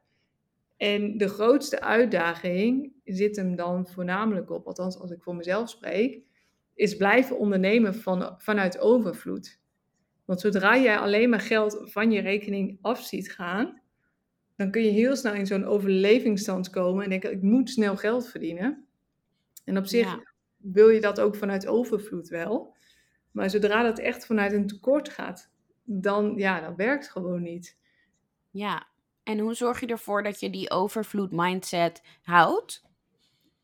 [0.77, 6.21] En de grootste uitdaging zit hem dan voornamelijk op, althans als ik voor mezelf spreek,
[6.73, 9.59] is blijven ondernemen van, vanuit overvloed.
[10.27, 13.81] Want zodra jij alleen maar geld van je rekening af ziet gaan,
[14.55, 18.27] dan kun je heel snel in zo'n overlevingsstand komen en denken, ik moet snel geld
[18.27, 18.87] verdienen.
[19.65, 20.17] En op zich
[20.57, 22.75] wil je dat ook vanuit overvloed wel.
[23.31, 25.51] Maar zodra dat echt vanuit een tekort gaat,
[25.83, 27.77] dan, ja, dat werkt gewoon niet.
[28.51, 28.87] Ja,
[29.23, 32.83] en hoe zorg je ervoor dat je die overvloed mindset houdt?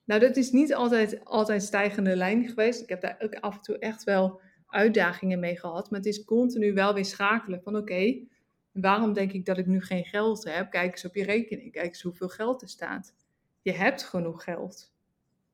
[0.04, 2.82] Nou, dat is niet altijd, altijd stijgende lijn geweest.
[2.82, 4.41] Ik heb daar ook af en toe echt wel
[4.74, 5.90] uitdagingen mee gehad.
[5.90, 8.26] Maar het is continu wel weer schakelen van oké,
[8.74, 10.72] Waarom denk ik dat ik nu geen geld heb?
[10.72, 11.72] Kijk eens op je rekening.
[11.72, 13.16] Kijk eens hoeveel geld er staat.
[13.62, 14.94] Je hebt genoeg geld.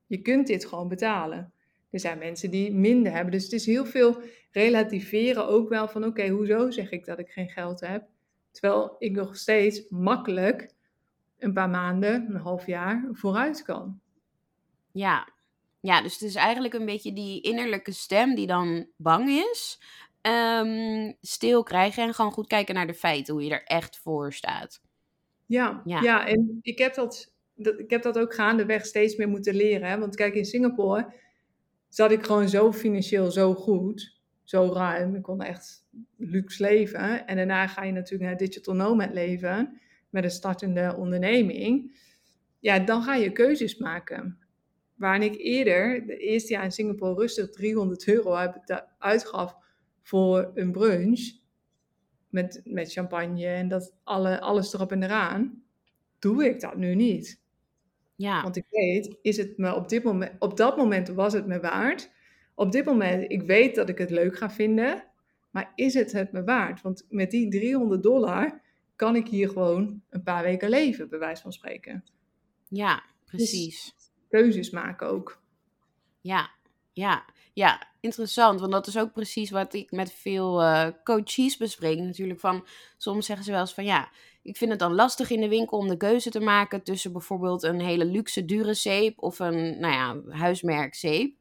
[0.06, 1.52] Je kunt dit gewoon betalen.
[1.90, 3.32] Er zijn mensen die minder hebben.
[3.32, 7.28] Dus het is heel veel relativeren ook wel van oké, hoezo zeg ik dat ik
[7.30, 8.08] geen geld heb?
[8.50, 10.74] Terwijl ik nog steeds makkelijk
[11.38, 14.00] een paar maanden, een half jaar vooruit kan.
[14.92, 15.28] Ja,
[15.80, 19.78] ja, dus het is eigenlijk een beetje die innerlijke stem die dan bang is
[20.22, 24.32] um, stil krijgen en gewoon goed kijken naar de feiten, hoe je er echt voor
[24.32, 24.80] staat.
[25.46, 26.00] Ja, ja.
[26.00, 29.88] ja en ik heb, dat, dat, ik heb dat ook gaandeweg steeds meer moeten leren.
[29.88, 29.98] Hè?
[29.98, 31.12] Want kijk, in Singapore
[31.88, 35.14] zat ik gewoon zo financieel zo goed, zo ruim.
[35.14, 37.26] Ik kon echt luxe leven.
[37.26, 41.98] En daarna ga je natuurlijk naar digital nomad leven met een startende onderneming.
[42.58, 44.38] Ja, dan ga je keuzes maken.
[45.00, 48.50] Waar ik eerder, de eerste jaar in Singapore, rustig 300 euro
[48.98, 49.56] uitgaf
[50.02, 51.20] voor een brunch.
[52.28, 55.62] Met, met champagne en dat alle, alles erop en eraan.
[56.18, 57.40] Doe ik dat nu niet.
[58.14, 58.42] Ja.
[58.42, 61.60] Want ik weet, is het me op, dit moment, op dat moment was het me
[61.60, 62.10] waard.
[62.54, 65.04] Op dit moment, ik weet dat ik het leuk ga vinden.
[65.50, 66.82] Maar is het het me waard?
[66.82, 68.60] Want met die 300 dollar
[68.96, 72.04] kan ik hier gewoon een paar weken leven, bij wijze van spreken.
[72.68, 73.84] Ja, precies.
[73.84, 73.99] Dus
[74.30, 75.40] keuzes maken ook.
[76.20, 76.50] Ja,
[76.92, 78.60] ja, ja, interessant.
[78.60, 81.98] Want dat is ook precies wat ik met veel uh, coaches bespreek.
[81.98, 82.66] Natuurlijk van,
[82.96, 84.10] soms zeggen ze wel eens van ja,
[84.42, 87.62] ik vind het dan lastig in de winkel om de keuze te maken tussen bijvoorbeeld
[87.62, 91.34] een hele luxe dure zeep of een, nou ja, huismerk zeep.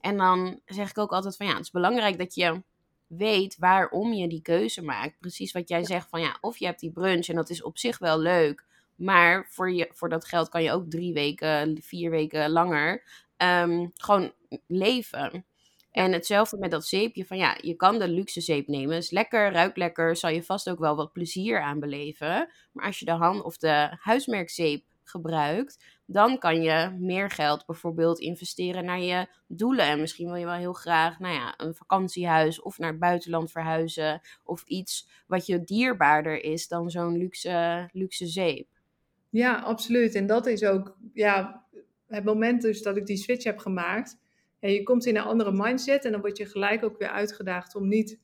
[0.00, 2.62] En dan zeg ik ook altijd van ja, het is belangrijk dat je
[3.06, 5.18] weet waarom je die keuze maakt.
[5.20, 7.78] Precies wat jij zegt van ja, of je hebt die brunch en dat is op
[7.78, 8.66] zich wel leuk.
[8.96, 13.02] Maar voor, je, voor dat geld kan je ook drie weken, vier weken langer
[13.38, 14.32] um, gewoon
[14.66, 15.44] leven.
[15.90, 17.24] En hetzelfde met dat zeepje.
[17.24, 18.96] Van ja, je kan de luxe zeep nemen.
[18.96, 20.16] Is lekker, ruikt lekker.
[20.16, 22.48] Zal je vast ook wel wat plezier aan beleven.
[22.72, 25.84] Maar als je de hand of de huismerkzeep gebruikt.
[26.06, 29.86] Dan kan je meer geld bijvoorbeeld investeren naar je doelen.
[29.86, 33.50] En misschien wil je wel heel graag nou ja, een vakantiehuis of naar het buitenland
[33.50, 34.20] verhuizen.
[34.44, 38.73] Of iets wat je dierbaarder is dan zo'n luxe, luxe zeep.
[39.34, 40.14] Ja, absoluut.
[40.14, 41.64] En dat is ook ja,
[42.06, 44.16] het moment dus dat ik die switch heb gemaakt
[44.72, 47.88] je komt in een andere mindset en dan word je gelijk ook weer uitgedaagd om
[47.88, 48.20] niet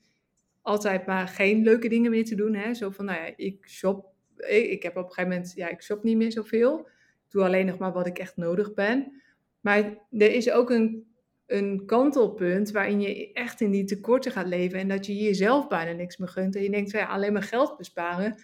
[0.62, 2.54] altijd maar geen leuke dingen meer te doen.
[2.54, 2.74] Hè?
[2.74, 4.06] Zo van, nou ja, ik shop,
[4.48, 6.78] ik, heb op een gegeven moment, ja, ik shop niet meer zoveel.
[6.78, 9.22] Ik doe alleen nog maar wat ik echt nodig ben.
[9.60, 9.78] Maar
[10.10, 11.14] er is ook een,
[11.46, 15.92] een kantelpunt waarin je echt in die tekorten gaat leven en dat je jezelf bijna
[15.92, 16.56] niks meer gunt.
[16.56, 18.34] En je denkt, ja, alleen maar geld besparen.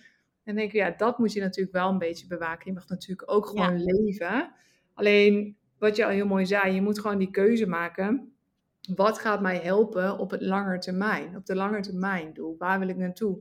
[0.47, 2.67] En dan denk ik, ja, dat moet je natuurlijk wel een beetje bewaken.
[2.67, 4.53] Je mag natuurlijk ook gewoon leven.
[4.95, 8.33] Alleen wat je al heel mooi zei, je moet gewoon die keuze maken.
[8.95, 11.37] Wat gaat mij helpen op het lange termijn?
[11.37, 12.57] Op de lange termijn doel.
[12.59, 13.39] Waar wil ik naartoe?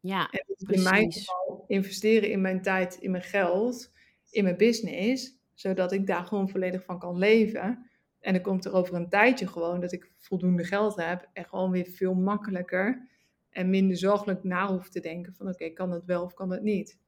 [0.00, 3.92] Ja, en in mijn geval investeren in mijn tijd, in mijn geld,
[4.30, 7.90] in mijn business, zodat ik daar gewoon volledig van kan leven.
[8.20, 11.70] En dan komt er over een tijdje gewoon dat ik voldoende geld heb en gewoon
[11.70, 13.08] weer veel makkelijker
[13.56, 16.62] en minder zorgelijk na hoef te denken van oké, kan het wel of kan het
[16.62, 16.98] niet.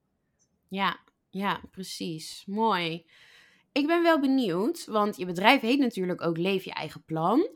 [0.68, 2.42] Ja, ja, precies.
[2.46, 3.06] Mooi.
[3.72, 7.48] Ik ben wel benieuwd, want je bedrijf heet natuurlijk ook Leef je eigen plan.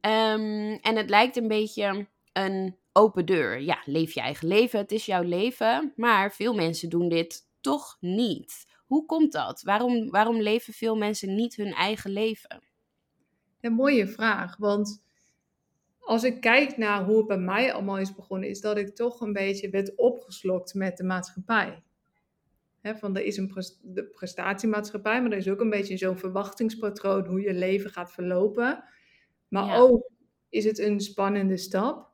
[0.00, 3.60] Ehm, en het lijkt een beetje een open deur.
[3.60, 5.92] Ja, leef je eigen leven, het is jouw leven.
[5.96, 8.66] Maar veel mensen doen dit toch niet.
[8.86, 9.62] Hoe komt dat?
[9.62, 12.62] Waarom, waarom leven veel mensen niet hun eigen leven?
[13.60, 15.02] Een mooie vraag, want
[16.10, 19.20] als ik kijk naar hoe het bij mij allemaal is begonnen, is dat ik toch
[19.20, 21.82] een beetje werd opgeslokt met de maatschappij
[22.82, 23.52] van er is een
[24.12, 28.84] prestatiemaatschappij, maar er is ook een beetje zo'n verwachtingspatroon hoe je leven gaat verlopen.
[29.48, 30.10] Maar ook
[30.48, 32.10] is het een spannende stap.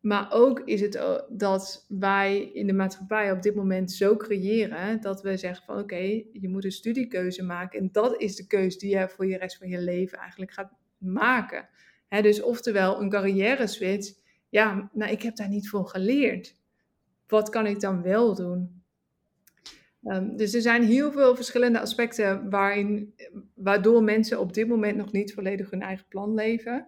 [0.00, 5.22] Maar ook is het dat wij in de maatschappij op dit moment zo creëren dat
[5.22, 7.78] we zeggen van oké, je moet een studiekeuze maken.
[7.78, 10.72] En dat is de keuze die je voor je rest van je leven eigenlijk gaat
[10.98, 11.68] maken.
[12.08, 14.12] Dus oftewel een carrière switch.
[14.48, 16.56] Ja, nou ik heb daar niet voor geleerd.
[17.26, 18.82] Wat kan ik dan wel doen?
[20.02, 23.14] Ehm, dus er zijn heel veel verschillende aspecten waarin,
[23.54, 26.86] waardoor mensen op dit moment nog niet volledig hun eigen plan leven.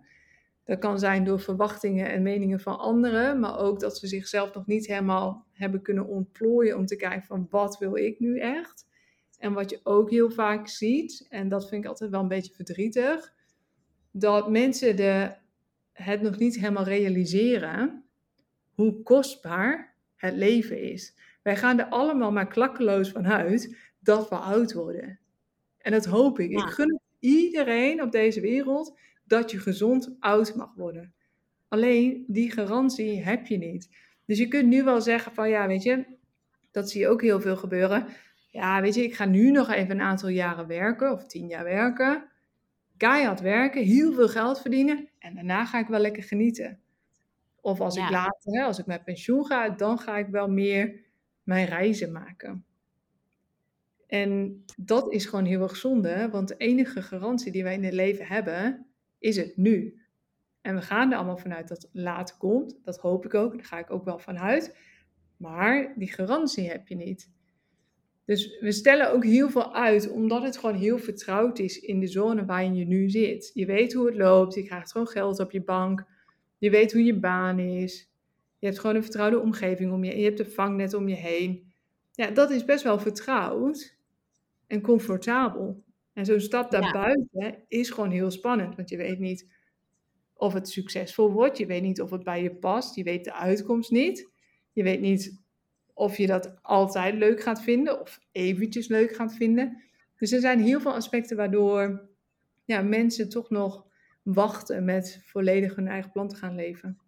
[0.65, 4.67] Dat kan zijn door verwachtingen en meningen van anderen, maar ook dat ze zichzelf nog
[4.67, 8.87] niet helemaal hebben kunnen ontplooien om te kijken van wat wil ik nu echt.
[9.39, 12.55] En wat je ook heel vaak ziet, en dat vind ik altijd wel een beetje
[12.55, 13.35] verdrietig,
[14.19, 15.35] dat mensen de,
[15.93, 18.05] het nog niet helemaal realiseren
[18.75, 21.15] hoe kostbaar het leven is.
[21.43, 25.19] Wij gaan er allemaal maar klakkeloos van uit dat we oud worden.
[25.79, 26.51] En dat hoop ik.
[26.51, 31.13] Ik gun iedereen op deze wereld dat je gezond oud mag worden.
[31.69, 33.89] Alleen die garantie heb je niet.
[34.25, 36.05] Dus je kunt nu wel zeggen van ja, weet je,
[36.71, 38.07] dat zie je ook heel veel gebeuren.
[38.51, 41.65] Ja, weet je, ik ga nu nog even een aantal jaren werken of tien jaar
[41.65, 42.29] werken.
[42.99, 46.81] Keihard werken, heel veel geld verdienen en daarna ga ik wel lekker genieten.
[47.61, 51.01] Of als ik later, als ik met pensioen ga, dan ga ik wel meer
[51.43, 52.65] mijn reizen maken.
[54.07, 57.93] En dat is gewoon heel erg zonde, want de enige garantie die wij in het
[57.93, 58.87] leven hebben,
[59.19, 60.03] is het nu.
[60.61, 62.79] En we gaan er allemaal vanuit dat het later komt.
[62.85, 64.77] Dat hoop ik ook, daar ga ik ook wel vanuit.
[65.37, 67.31] Maar die garantie heb je niet.
[68.29, 72.07] Dus we stellen ook heel veel uit, omdat het gewoon heel vertrouwd is in de
[72.07, 73.51] zone waarin je nu zit.
[73.55, 76.05] Je weet hoe het loopt, je krijgt gewoon geld op je bank,
[76.59, 78.11] je weet hoe je baan is.
[78.59, 81.73] Je hebt gewoon een vertrouwde omgeving om je, je hebt een vangnet om je heen.
[82.13, 83.97] Ja, dat is best wel vertrouwd
[84.67, 85.83] en comfortabel.
[86.13, 89.49] En zo'n stap daarbuiten is gewoon heel spannend, want je weet niet
[90.35, 93.35] of het succesvol wordt, je weet niet of het bij je past, je weet de
[93.35, 94.31] uitkomst niet.
[94.73, 95.43] Je weet niet
[95.99, 99.83] of je dat altijd leuk gaat vinden of eventjes leuk gaat vinden.
[100.17, 102.09] Dus er zijn heel veel aspecten waardoor
[102.65, 103.87] ja, mensen toch nog
[104.23, 106.99] wachten met volledig hun eigen plan te gaan leven.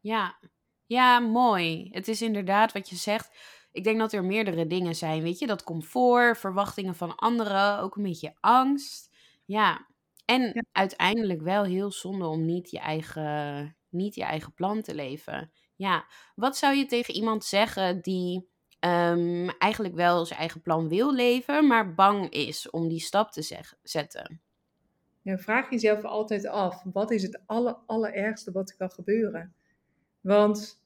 [0.00, 0.38] Ja.
[0.86, 1.88] ja, mooi.
[1.90, 3.30] Het is inderdaad wat je zegt.
[3.72, 5.46] Ik denk dat er meerdere dingen zijn, weet je.
[5.46, 9.16] Dat comfort, verwachtingen van anderen, ook een beetje angst.
[9.44, 9.86] Ja,
[10.24, 15.52] en uiteindelijk wel heel zonde om niet je eigen, niet je eigen plan te leven.
[15.78, 21.14] Ja, wat zou je tegen iemand zeggen die ehm, eigenlijk wel zijn eigen plan wil
[21.14, 24.40] leven, maar bang is om die stap te zetten?
[25.22, 29.54] Vraag jezelf altijd af, wat is het aller, allerergste wat er kan gebeuren?
[30.20, 30.80] Want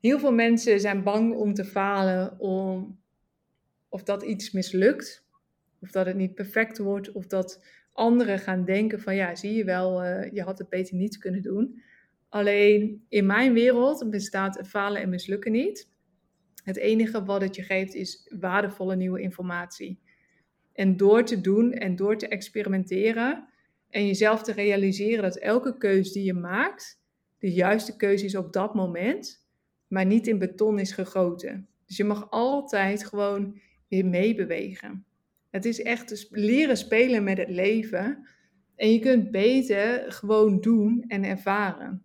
[0.00, 2.98] heel veel mensen zijn bang om te falen, om,
[3.88, 5.24] of dat iets mislukt,
[5.80, 9.64] of dat het niet perfect wordt, of dat anderen gaan denken van ja, zie je
[9.64, 11.82] wel, uh, je had het beter niet kunnen doen.
[12.32, 15.88] Alleen in mijn wereld bestaat falen en mislukken niet.
[16.64, 20.00] Het enige wat het je geeft is waardevolle nieuwe informatie.
[20.72, 23.48] En door te doen en door te experimenteren
[23.90, 27.00] en jezelf te realiseren dat elke keuze die je maakt,
[27.38, 29.46] de juiste keuze is op dat moment,
[29.88, 31.68] maar niet in beton is gegoten.
[31.86, 35.04] Dus je mag altijd gewoon weer meebewegen.
[35.50, 38.28] Het is echt leren spelen met het leven.
[38.76, 42.04] En je kunt beter gewoon doen en ervaren.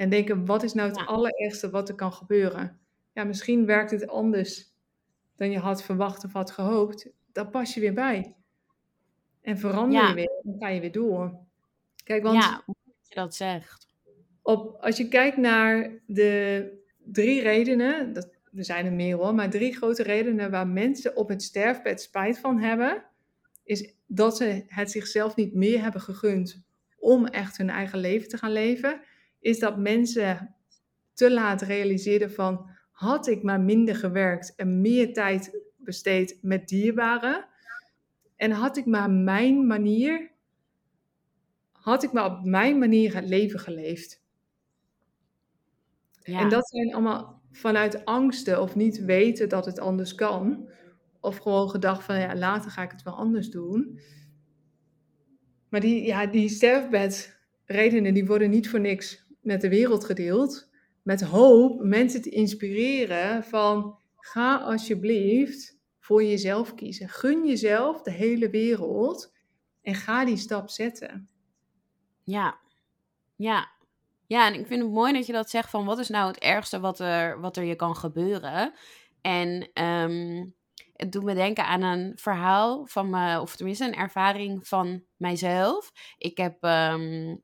[0.00, 2.78] En denken, wat is nou het allerergste wat er kan gebeuren?
[3.12, 4.72] Ja, misschien werkt het anders
[5.36, 7.10] dan je had verwacht of had gehoopt.
[7.32, 8.34] Dan pas je weer bij.
[9.40, 10.40] En verander je weer.
[10.42, 11.38] Dan ga je weer door.
[12.04, 12.42] Kijk, want...
[12.42, 12.76] Ja, hoe
[13.08, 13.88] je dat zegt.
[14.42, 16.68] Op, als je kijkt naar de
[17.04, 21.28] drie redenen, dat, er zijn er meer hoor, maar drie grote redenen waar mensen op
[21.28, 23.04] het sterfbed spijt van hebben,
[23.64, 26.62] is dat ze het zichzelf niet meer hebben gegund
[26.98, 29.00] om echt hun eigen leven te gaan leven
[29.40, 30.54] is dat mensen
[31.12, 37.48] te laat realiseerden van had ik maar minder gewerkt en meer tijd besteed met dierbaren
[38.36, 40.30] en had ik maar mijn manier,
[41.72, 44.22] had ik maar op mijn manier het leven geleefd.
[46.22, 46.40] Ja.
[46.40, 50.68] En dat zijn allemaal vanuit angsten of niet weten dat het anders kan.
[51.20, 54.00] Of gewoon gedacht van ja, later ga ik het wel anders doen.
[55.68, 60.68] Maar die, ja, die sterfbedredenen die worden niet voor niks met de wereld gedeeld.
[61.02, 67.08] Met hoop mensen te inspireren van ga alsjeblieft voor jezelf kiezen.
[67.08, 69.32] Gun jezelf de hele wereld
[69.82, 71.28] en ga die stap zetten.
[72.24, 72.58] Ja,
[73.36, 73.78] ja.
[74.26, 76.38] Ja, en ik vind het mooi dat je dat zegt van wat is nou het
[76.38, 78.72] ergste wat er, wat er je kan gebeuren.
[79.20, 80.46] En ehm,
[80.92, 85.92] het doet me denken aan een verhaal van me, of tenminste een ervaring van mijzelf.
[86.18, 87.36] Ik heb ehm,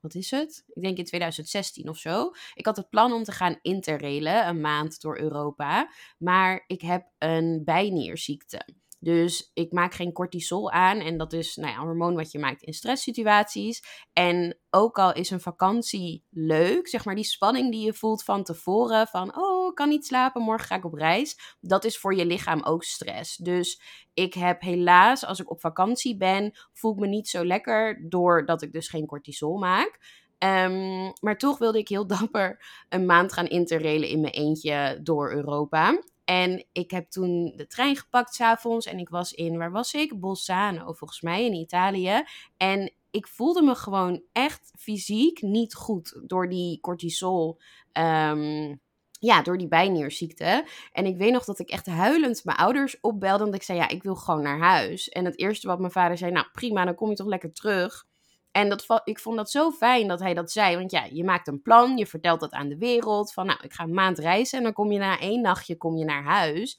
[0.00, 0.64] wat is het?
[0.68, 2.30] Ik denk in 2016 of zo.
[2.54, 5.90] Ik had het plan om te gaan interrailen, een maand door Europa.
[6.18, 8.66] Maar ik heb een bijnierziekte.
[9.02, 10.98] Dus ik maak geen cortisol aan.
[10.98, 13.82] En dat is nou ja, een hormoon wat je maakt in stresssituaties.
[14.12, 18.44] En ook al is een vakantie leuk, zeg maar die spanning die je voelt van
[18.44, 19.06] tevoren.
[19.06, 21.56] Van, oh, ik kan niet slapen, morgen ga ik op reis.
[21.60, 23.36] Dat is voor je lichaam ook stress.
[23.36, 23.80] Dus
[24.14, 28.08] ik heb helaas, als ik op vakantie ben, voel ik me niet zo lekker.
[28.08, 29.98] Doordat ik dus geen cortisol maak.
[30.44, 35.32] Um, maar toch wilde ik heel dapper een maand gaan interrailen in mijn eentje door
[35.32, 36.02] Europa.
[36.30, 40.20] En ik heb toen de trein gepakt s'avonds en ik was in, waar was ik?
[40.20, 42.22] Bolzano, volgens mij, in Italië.
[42.56, 47.58] En ik voelde me gewoon echt fysiek niet goed door die cortisol.
[47.92, 48.80] Um,
[49.18, 50.66] ja, door die bijnierziekte.
[50.92, 53.42] En ik weet nog dat ik echt huilend mijn ouders opbelde.
[53.42, 55.08] Want ik zei, ja, ik wil gewoon naar huis.
[55.08, 58.06] En het eerste wat mijn vader zei, nou prima, dan kom je toch lekker terug.
[58.50, 60.76] En dat, ik vond dat zo fijn dat hij dat zei.
[60.76, 63.32] Want ja, je maakt een plan, je vertelt dat aan de wereld.
[63.32, 65.96] Van nou, ik ga een maand reizen en dan kom je na één nachtje kom
[65.96, 66.78] je naar huis.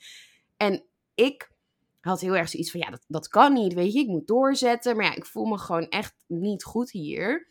[0.57, 0.84] En
[1.15, 1.51] ik
[2.01, 3.99] had heel erg zoiets van, ja, dat, dat kan niet, weet je.
[3.99, 4.95] Ik moet doorzetten.
[4.95, 7.47] Maar ja, ik voel me gewoon echt niet goed hier.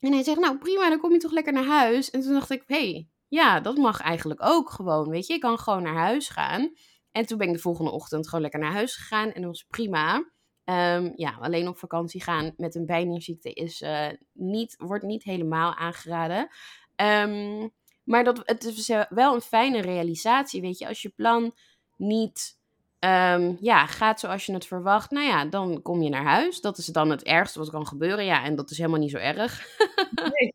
[0.00, 2.10] En hij zegt, nou prima, dan kom je toch lekker naar huis.
[2.10, 5.34] En toen dacht ik, hé, hey, ja, dat mag eigenlijk ook gewoon, weet je.
[5.34, 6.72] Ik kan gewoon naar huis gaan.
[7.12, 9.32] En toen ben ik de volgende ochtend gewoon lekker naar huis gegaan.
[9.32, 10.32] En dat was prima.
[10.64, 15.74] Um, ja, alleen op vakantie gaan met een bijnierziekte is, uh, niet, wordt niet helemaal
[15.74, 16.48] aangeraden.
[16.96, 17.72] Um,
[18.04, 20.88] maar dat, het is wel een fijne realisatie, weet je.
[20.88, 21.54] Als je plan
[21.96, 22.58] niet
[22.98, 26.60] ehm, ja, gaat zoals je het verwacht, nou ja, dan kom je naar huis.
[26.60, 28.24] Dat is dan het ergste wat kan gebeuren.
[28.24, 29.66] Ja, en dat is helemaal niet zo erg.
[30.14, 30.54] nee.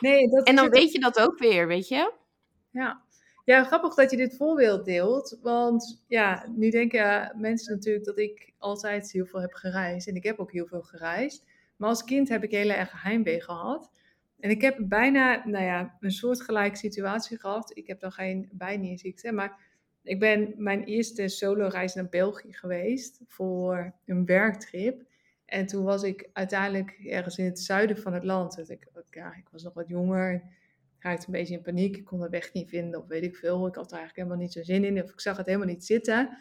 [0.00, 2.12] nee dat en dan weet je dat ook weer, weet je?
[2.70, 3.04] Ja.
[3.46, 5.38] Ja, grappig dat je dit voorbeeld deelt.
[5.42, 10.08] Want ja, nu denken mensen natuurlijk dat ik altijd heel veel heb gereisd.
[10.08, 11.46] En ik heb ook heel veel gereisd.
[11.76, 13.90] Maar als kind heb ik heel erg heimwee gehad.
[14.40, 17.76] En ik heb bijna, nou ja, een soortgelijke situatie gehad.
[17.76, 19.58] Ik heb dan geen bijnierziekte, maar
[20.02, 25.02] ik ben mijn eerste solo-reis naar België geweest voor een werktrip.
[25.44, 28.70] En toen was ik uiteindelijk ergens in het zuiden van het land.
[28.70, 30.42] Ik, ja, ik was nog wat jonger.
[31.06, 31.96] Ik raakte een beetje in paniek.
[31.96, 33.66] Ik kon de weg niet vinden of weet ik veel.
[33.66, 35.02] Ik had er eigenlijk helemaal niet zo zin in.
[35.02, 36.38] Of ik zag het helemaal niet zitten.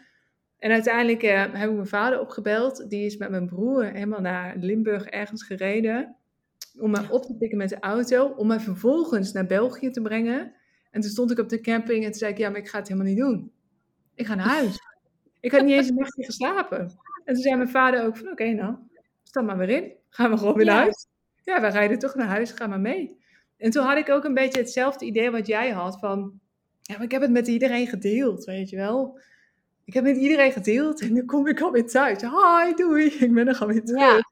[0.58, 2.90] En uiteindelijk eh, heb ik mijn vader opgebeld.
[2.90, 6.16] Die is met mijn broer helemaal naar Limburg ergens gereden.
[6.80, 8.26] Om me op te pikken met de auto.
[8.26, 10.54] Om me vervolgens naar België te brengen.
[10.92, 12.78] En toen stond ik op de camping en toen zei ik, ja, maar ik ga
[12.78, 13.52] het helemaal niet doen.
[14.16, 14.78] Ik ga naar huis.
[15.40, 16.80] Ik had niet eens een nachtje geslapen.
[17.26, 18.76] En toen zei mijn vader ook van, oké nou,
[19.24, 19.94] stap maar weer in.
[20.10, 21.08] Gaan we gewoon weer naar huis.
[21.44, 23.24] Ja, we rijden toch naar huis, ga maar mee.
[23.58, 26.40] En toen had ik ook een beetje hetzelfde idee wat jij had van,
[26.82, 29.20] ja, maar ik heb het met iedereen gedeeld, weet je wel.
[29.86, 32.22] Ik heb met iedereen gedeeld en nu kom ik alweer thuis.
[32.22, 34.02] Hi, doei, ik ben er alweer terug.
[34.02, 34.24] Ja.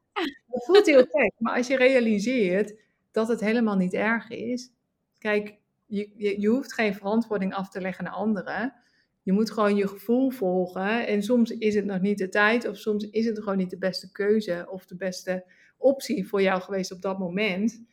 [0.46, 2.74] Dat voelt heel gek, maar als je realiseert
[3.10, 4.72] dat het helemaal niet erg is.
[5.18, 5.56] Kijk,
[5.86, 8.74] je, je, je hoeft geen verantwoording af te leggen naar anderen.
[9.22, 11.06] Je moet gewoon je gevoel volgen.
[11.06, 13.78] En soms is het nog niet de tijd, of soms is het gewoon niet de
[13.78, 15.44] beste keuze of de beste
[15.76, 17.84] optie voor jou geweest op dat moment.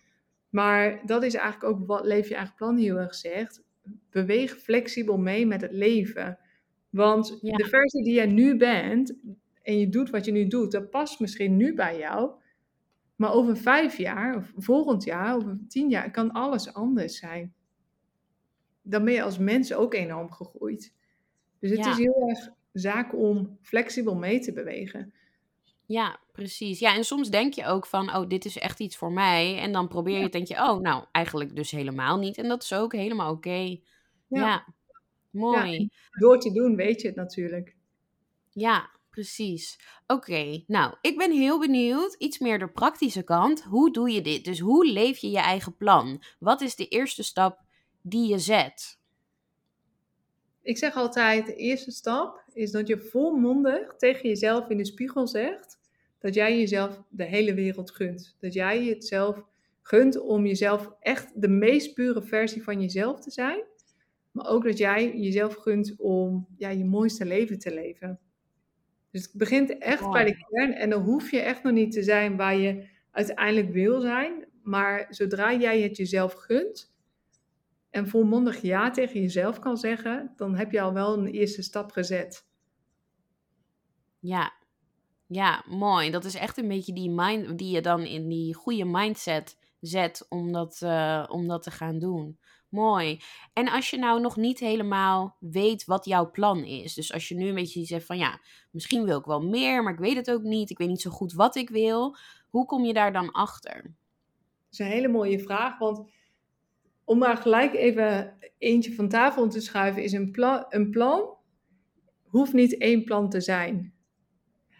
[0.51, 3.63] Maar dat is eigenlijk ook wat Leef je eigen plan heel erg zegt.
[4.09, 6.39] Beweeg flexibel mee met het leven.
[6.89, 9.15] Want de versie die jij nu bent
[9.61, 12.31] en je doet wat je nu doet, dat past misschien nu bij jou.
[13.15, 17.53] Maar over vijf jaar, of volgend jaar, over tien jaar, kan alles anders zijn.
[18.81, 20.93] Dan ben je als mens ook enorm gegroeid.
[21.59, 25.13] Dus het is heel erg zaak om flexibel mee te bewegen.
[25.91, 26.79] Ja, precies.
[26.79, 29.57] Ja, en soms denk je ook van, oh, dit is echt iets voor mij.
[29.57, 32.37] En dan probeer je het, denk je, oh, nou, eigenlijk dus helemaal niet.
[32.37, 33.79] En dat is ook helemaal oké.
[34.27, 34.73] Ja.
[35.29, 35.89] mooi.
[36.19, 37.75] door te doen weet je het natuurlijk.
[38.49, 39.79] Ja, precies.
[40.07, 43.63] Oké, nou, ik ben heel benieuwd, iets meer de praktische kant.
[43.63, 44.45] Hoe doe je dit?
[44.45, 46.23] Dus hoe leef je je eigen plan?
[46.39, 47.59] Wat is de eerste stap
[48.01, 48.99] die je zet?
[50.61, 55.27] Ik zeg altijd, de eerste stap is dat je volmondig tegen jezelf in de spiegel
[55.27, 55.79] zegt
[56.21, 58.35] dat jij jezelf de hele wereld gunt.
[58.39, 59.45] Dat jij het zelf
[59.81, 63.63] gunt om jezelf echt de meest pure versie van jezelf te zijn.
[64.31, 68.19] Maar ook dat jij jezelf gunt om ja, je mooiste leven te leven.
[69.11, 70.73] Dus het begint echt bij de kern.
[70.73, 74.45] En dan hoef je echt nog niet te zijn waar je uiteindelijk wil zijn.
[74.63, 76.91] Maar zodra jij het jezelf gunt,
[77.91, 81.91] en volmondig ja tegen jezelf kan zeggen, dan heb je al wel een eerste stap
[81.91, 82.45] gezet.
[84.19, 84.53] Ja,
[85.31, 86.11] ja, mooi.
[86.11, 90.25] Dat is echt een beetje die mind die je dan in die goede mindset zet
[90.29, 92.39] om dat, uh, om dat te gaan doen.
[92.69, 93.19] Mooi.
[93.53, 96.93] En als je nou nog niet helemaal weet wat jouw plan is.
[96.93, 98.39] Dus als je nu een beetje zegt van ja,
[98.71, 100.69] misschien wil ik wel meer, maar ik weet het ook niet.
[100.69, 102.17] Ik weet niet zo goed wat ik wil.
[102.49, 103.81] Hoe kom je daar dan achter?
[103.83, 106.09] Dat is een hele mooie vraag, want
[107.03, 111.37] om maar gelijk even eentje van tafel te schuiven, is een, plan, een plan
[112.23, 113.90] hoeft niet één plan te zijn.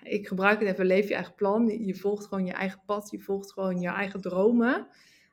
[0.04, 1.86] Ik gebruik het even, leef je eigen plan.
[1.86, 4.88] Je volgt gewoon je eigen pad, je volgt gewoon je eigen dromen.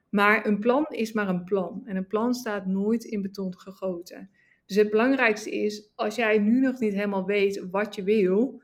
[0.09, 1.83] Maar een plan is maar een plan.
[1.85, 4.31] En een plan staat nooit in beton gegoten.
[4.67, 8.63] Dus het belangrijkste is, als jij nu nog niet helemaal weet wat je wil,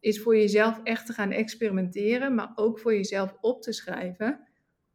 [0.00, 4.46] is voor jezelf echt te gaan experimenteren, maar ook voor jezelf op te schrijven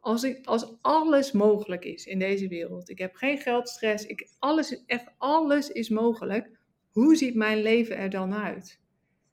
[0.02, 4.86] als, ik, als alles mogelijk is in deze wereld, ik heb geen geldstress, ik, alles,
[4.86, 6.50] echt alles is mogelijk,
[6.92, 8.80] hoe ziet mijn leven er dan uit?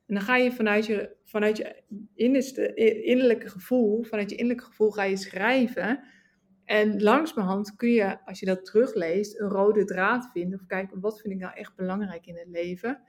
[0.08, 1.82] En dan ga je vanuit je, vanuit je
[2.14, 6.04] innerste, innerlijke gevoel, vanuit je innerlijke gevoel ga je schrijven.
[6.64, 10.58] En langzamerhand kun je, als je dat terugleest, een rode draad vinden.
[10.58, 13.02] Of kijken, wat vind ik nou echt belangrijk in het leven?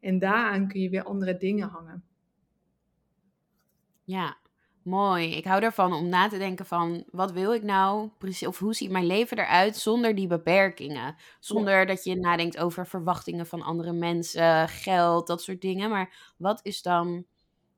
[0.00, 2.04] En daaraan kun je weer andere dingen hangen.
[4.04, 4.36] Ja,
[4.84, 5.34] Mooi.
[5.34, 8.74] Ik hou ervan om na te denken van wat wil ik nou precies of hoe
[8.74, 11.16] ziet mijn leven eruit zonder die beperkingen.
[11.40, 15.90] Zonder dat je nadenkt over verwachtingen van andere mensen, geld, dat soort dingen.
[15.90, 17.24] Maar wat is dan,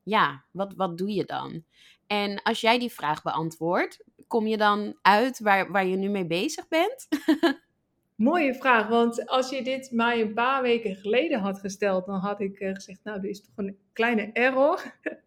[0.03, 1.65] ja, wat, wat doe je dan?
[2.07, 6.27] En als jij die vraag beantwoordt, kom je dan uit waar, waar je nu mee
[6.27, 7.09] bezig bent?
[8.17, 12.41] Mooie vraag, want als je dit mij een paar weken geleden had gesteld, dan had
[12.41, 14.83] ik eh, gezegd, nou, er is toch een kleine error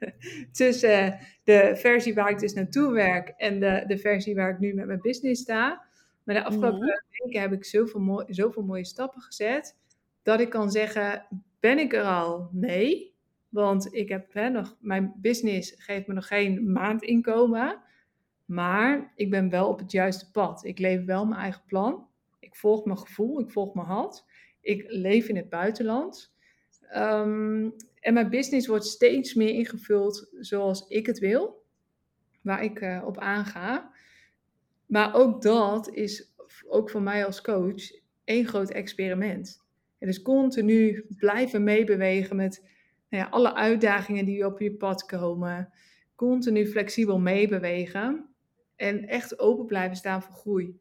[0.52, 4.60] tussen uh, de versie waar ik dus naartoe werk en de, de versie waar ik
[4.60, 5.86] nu met mijn business sta.
[6.24, 7.24] Maar de afgelopen mhm.
[7.24, 9.76] weken heb ik zoveel, mooi, zoveel mooie stappen gezet,
[10.24, 11.26] dat ik kan zeggen,
[11.60, 12.50] Ben ik er al?
[12.52, 13.14] Nee.
[13.50, 17.82] Want ik heb hè, nog, mijn business geeft me nog geen maandinkomen.
[18.46, 20.64] Maar ik ben wel op het juiste pad.
[20.66, 22.08] Ik leef wel mijn eigen plan.
[22.50, 24.26] Ik volg mijn gevoel, ik volg mijn hart.
[24.62, 26.34] Ik leef in het buitenland.
[26.82, 27.70] Ehm,
[28.00, 31.64] en mijn business wordt steeds meer ingevuld zoals ik het wil.
[32.42, 33.92] Waar ik uh, op aanga.
[34.86, 36.34] Maar ook dat is,
[36.68, 37.84] ook voor mij als coach,
[38.24, 39.62] één groot experiment.
[39.98, 42.68] En dus continu blijven meebewegen met
[43.10, 45.74] nou ja, alle uitdagingen die op je pad komen.
[46.16, 48.30] Continu flexibel meebewegen.
[48.76, 50.80] En echt open blijven staan voor groei.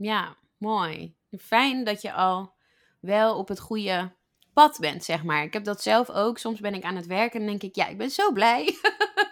[0.00, 1.14] Ja, mooi.
[1.38, 2.52] Fijn dat je al
[3.00, 4.12] wel op het goede
[4.52, 5.42] pad bent, zeg maar.
[5.42, 6.38] Ik heb dat zelf ook.
[6.38, 8.78] Soms ben ik aan het werken en denk ik, ja, ik ben zo blij.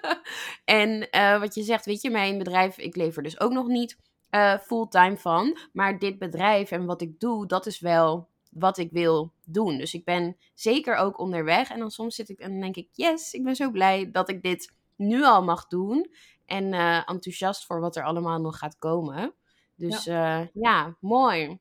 [0.64, 3.98] en uh, wat je zegt, weet je, mijn bedrijf, ik lever dus ook nog niet
[4.30, 5.58] uh, fulltime van.
[5.72, 9.78] Maar dit bedrijf en wat ik doe, dat is wel wat ik wil doen.
[9.78, 11.70] Dus ik ben zeker ook onderweg.
[11.70, 14.42] En dan soms zit ik en denk ik, yes, ik ben zo blij dat ik
[14.42, 16.10] dit nu al mag doen.
[16.46, 19.34] En uh, enthousiast voor wat er allemaal nog gaat komen.
[19.78, 21.58] Dus ja, uh, ja mooi.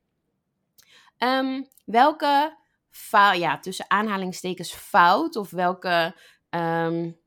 [1.17, 2.57] Um, welke
[2.89, 6.15] fout, ja, tussen aanhalingstekens fout, of welke,
[6.49, 7.17] um,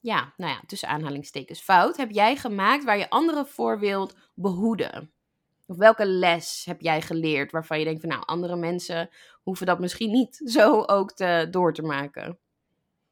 [0.00, 5.12] ja, nou ja, tussen aanhalingstekens fout, heb jij gemaakt waar je anderen voor wilt behoeden?
[5.66, 9.10] Of welke les heb jij geleerd waarvan je denkt van nou, andere mensen
[9.42, 12.38] hoeven dat misschien niet zo ook te, door te maken?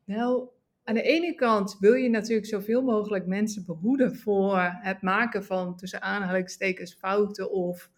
[0.05, 0.49] Nou,
[0.89, 5.76] aan de ene kant wil je natuurlijk zoveel mogelijk mensen behoeden voor het maken van
[5.76, 7.91] tussen aanhalingstekens fouten of.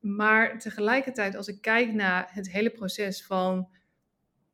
[0.00, 3.68] Maar tegelijkertijd, als ik kijk naar het hele proces van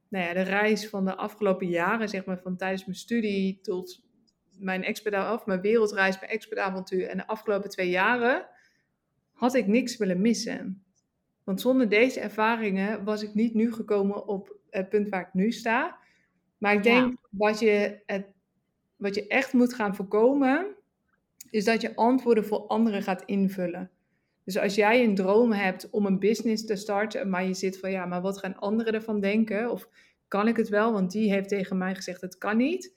[0.08, 4.04] nou ja, de reis van de afgelopen jaren, zeg maar, van tijdens mijn studie tot
[4.58, 8.46] mijn af, mijn wereldreis, mijn expertavontuur en de afgelopen twee jaren,
[9.32, 10.84] had ik niks willen missen.
[11.44, 15.50] Want zonder deze ervaringen was ik niet nu gekomen op het punt waar ik nu
[15.50, 16.00] sta.
[16.62, 18.26] Maar ik denk wat, je het,
[18.96, 20.66] wat je echt moet gaan voorkomen,
[21.50, 23.90] is dat je antwoorden voor anderen gaat invullen.
[24.44, 27.90] Dus als jij een droom hebt om een business te starten, maar je zit van
[27.90, 29.70] ja, maar wat gaan anderen ervan denken?
[29.70, 29.88] Of
[30.28, 30.92] kan ik het wel?
[30.92, 32.94] Want die heeft tegen mij gezegd het kan niet.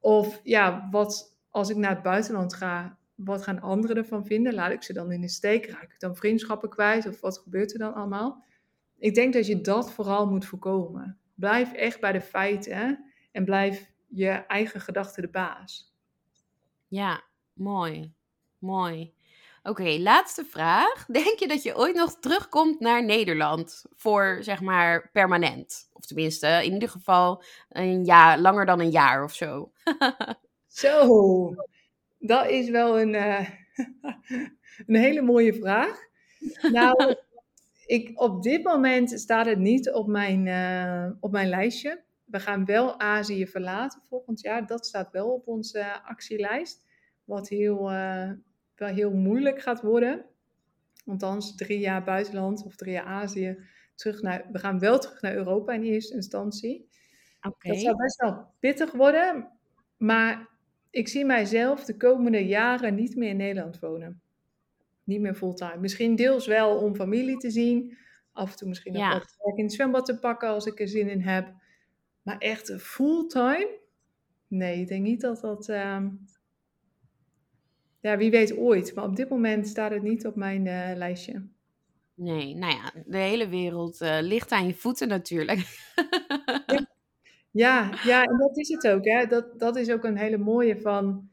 [0.00, 4.54] Of ja, wat als ik naar het buitenland ga, wat gaan anderen ervan vinden?
[4.54, 5.66] Laat ik ze dan in de steek?
[5.66, 7.06] Raak ik dan vriendschappen kwijt?
[7.06, 8.44] Of wat gebeurt er dan allemaal?
[8.98, 11.16] Ik denk dat je dat vooral moet voorkomen.
[11.42, 15.94] Blijf echt bij de feiten en blijf je eigen gedachten de baas.
[16.88, 17.22] Ja,
[17.52, 18.14] mooi.
[18.58, 19.14] Mooi.
[19.62, 21.06] Oké, laatste vraag.
[21.20, 25.88] Denk je dat je ooit nog terugkomt naar Nederland voor, zeg maar, permanent?
[25.92, 29.72] Of tenminste, in ieder geval een jaar, langer dan een jaar of zo.
[30.66, 31.54] zo,
[32.18, 33.48] dat is wel een, uh,
[34.86, 36.00] een hele mooie vraag.
[36.62, 37.16] Nou,
[37.92, 42.02] ik, op dit moment staat het niet op mijn, uh, op mijn lijstje.
[42.24, 44.66] We gaan wel Azië verlaten volgend jaar.
[44.66, 46.84] Dat staat wel op onze actielijst.
[47.24, 48.30] Wat heel, uh,
[48.74, 50.24] wel heel moeilijk gaat worden.
[51.06, 53.58] Althans, drie jaar buitenland of drie jaar Azië.
[53.94, 56.88] Terug naar, we gaan wel terug naar Europa in eerste instantie.
[57.42, 57.72] Okay.
[57.72, 59.50] Dat zou best wel pittig worden.
[59.96, 60.48] Maar
[60.90, 64.21] ik zie mijzelf de komende jaren niet meer in Nederland wonen.
[65.04, 65.78] Niet meer fulltime.
[65.78, 67.96] Misschien deels wel om familie te zien.
[68.32, 70.88] Af en toe misschien nog wat werk in het zwembad te pakken als ik er
[70.88, 71.54] zin in heb.
[72.22, 73.78] Maar echt fulltime?
[74.48, 75.68] Nee, ik denk niet dat dat...
[75.68, 76.06] Uh...
[78.00, 78.94] Ja, wie weet ooit.
[78.94, 81.46] Maar op dit moment staat het niet op mijn uh, lijstje.
[82.14, 85.58] Nee, nou ja, de hele wereld uh, ligt aan je voeten natuurlijk.
[86.66, 86.90] ja.
[87.52, 89.04] Ja, ja, en dat is het ook.
[89.04, 89.26] Hè.
[89.26, 91.30] Dat, dat is ook een hele mooie van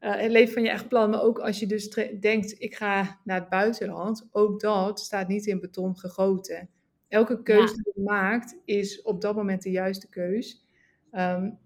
[0.00, 1.10] uh, het leven van je echt plan.
[1.10, 1.90] Maar ook als je dus
[2.20, 4.28] denkt, ik ga naar het buitenland.
[4.30, 6.68] Ook dat staat niet in beton gegoten.
[7.08, 10.64] Elke keuze die je maakt is op dat moment de juiste keus.
[11.12, 11.58] Um,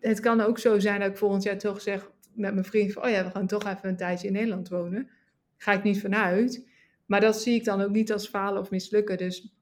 [0.00, 3.02] het kan ook zo zijn dat ik volgend jaar toch zeg met mijn vriend van,
[3.04, 5.10] oh ja, we gaan toch even een tijdje in Nederland wonen.
[5.56, 6.68] Ga ik niet vanuit.
[7.06, 9.18] Maar dat zie ik dan ook niet als falen of mislukken.
[9.18, 9.54] Dus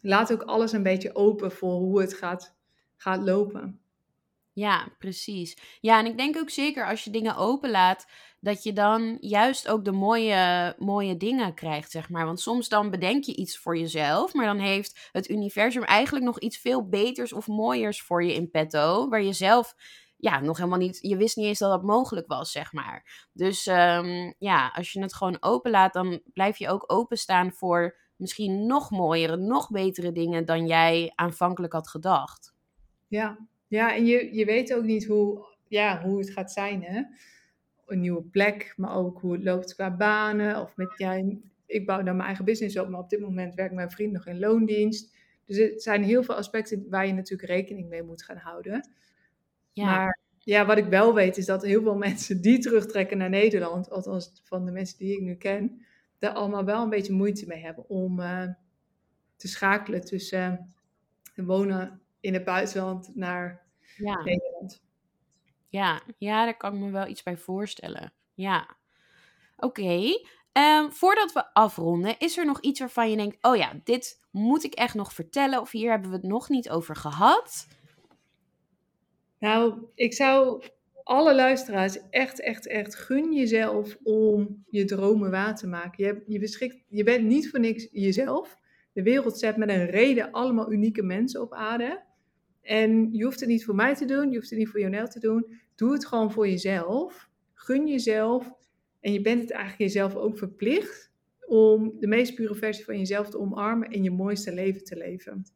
[0.00, 2.56] laat ook alles een beetje open voor hoe het gaat,
[2.96, 3.80] gaat lopen.
[4.56, 5.56] Ja, precies.
[5.80, 8.06] Ja, en ik denk ook zeker als je dingen openlaat,
[8.40, 12.24] dat je dan juist ook de mooie, mooie dingen krijgt, zeg maar.
[12.24, 16.40] Want soms dan bedenk je iets voor jezelf, maar dan heeft het universum eigenlijk nog
[16.40, 19.74] iets veel beters of mooiers voor je in petto, waar je zelf
[20.16, 23.28] ja, nog helemaal niet, je wist niet eens dat dat mogelijk was, zeg maar.
[23.32, 28.66] Dus um, ja, als je het gewoon openlaat, dan blijf je ook openstaan voor misschien
[28.66, 32.54] nog mooiere, nog betere dingen dan jij aanvankelijk had gedacht.
[33.08, 37.02] Ja, ja en je, je weet ook niet hoe, ja, hoe het gaat zijn, hè?
[37.86, 42.02] Een nieuwe plek, maar ook hoe het loopt qua banen of met jij ik bouw
[42.02, 45.14] dan mijn eigen business op, maar op dit moment werkt mijn vriend nog in loondienst.
[45.44, 48.88] Dus er zijn heel veel aspecten waar je natuurlijk rekening mee moet gaan houden.
[49.72, 49.84] Ja.
[49.84, 53.90] Maar ja, wat ik wel weet is dat heel veel mensen die terugtrekken naar Nederland,
[53.90, 55.80] althans van de mensen die ik nu ken,
[56.18, 58.48] daar allemaal wel een beetje moeite mee hebben om uh,
[59.36, 60.74] te schakelen tussen
[61.34, 64.22] uh, wonen in het buitenland naar ja.
[64.22, 64.82] Nederland.
[65.68, 68.12] Ja, ja, daar kan ik me wel iets bij voorstellen.
[68.34, 68.76] Ja.
[69.56, 70.12] Oké.
[70.52, 74.64] Ehm, voordat we afronden, is er nog iets waarvan je denkt: oh ja, dit moet
[74.64, 77.66] ik echt nog vertellen, of hier hebben we het nog niet over gehad?
[79.38, 80.62] Nou, ik zou
[81.02, 86.04] alle luisteraars echt, echt, echt gun jezelf om je dromen waar te maken.
[86.04, 88.56] Je, je, beschikt, je bent niet voor niks jezelf.
[88.96, 92.02] De wereld zet met een reden allemaal unieke mensen op aarde.
[92.62, 95.06] En je hoeft het niet voor mij te doen, je hoeft het niet voor Jonel
[95.06, 95.60] te doen.
[95.74, 97.28] Doe het gewoon voor jezelf.
[97.54, 98.52] Gun jezelf.
[99.00, 101.12] En je bent het eigenlijk jezelf ook verplicht
[101.46, 105.46] om de meest pure versie van jezelf te omarmen en je mooiste leven te leven.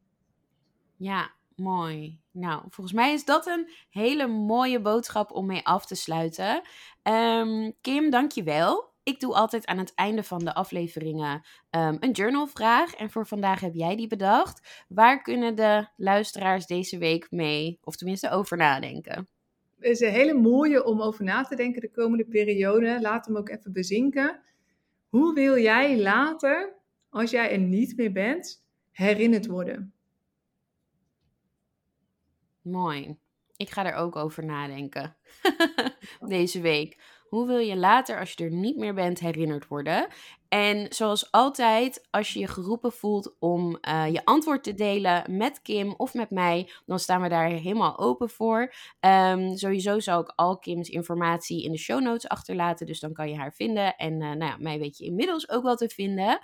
[0.96, 2.20] Ja, mooi.
[2.30, 6.62] Nou, volgens mij is dat een hele mooie boodschap om mee af te sluiten.
[7.02, 8.89] Um, Kim, dankjewel.
[9.10, 12.94] Ik doe altijd aan het einde van de afleveringen um, een journalvraag.
[12.94, 14.84] En voor vandaag heb jij die bedacht.
[14.88, 19.28] Waar kunnen de luisteraars deze week mee, of tenminste over nadenken?
[19.78, 23.00] Het is een hele mooie om over na te denken de komende periode.
[23.00, 24.40] Laat hem ook even bezinken.
[25.08, 26.74] Hoe wil jij later,
[27.08, 29.92] als jij er niet meer bent, herinnerd worden?
[32.62, 33.18] Mooi.
[33.56, 35.16] Ik ga er ook over nadenken.
[36.20, 36.98] Deze week.
[37.30, 40.08] Hoe wil je later, als je er niet meer bent, herinnerd worden?
[40.48, 45.62] En zoals altijd, als je je geroepen voelt om uh, je antwoord te delen met
[45.62, 48.74] Kim of met mij, dan staan we daar helemaal open voor.
[49.00, 53.28] Um, sowieso zal ik al Kim's informatie in de show notes achterlaten, dus dan kan
[53.28, 53.96] je haar vinden.
[53.96, 56.38] En uh, nou ja, mij weet je inmiddels ook wel te vinden.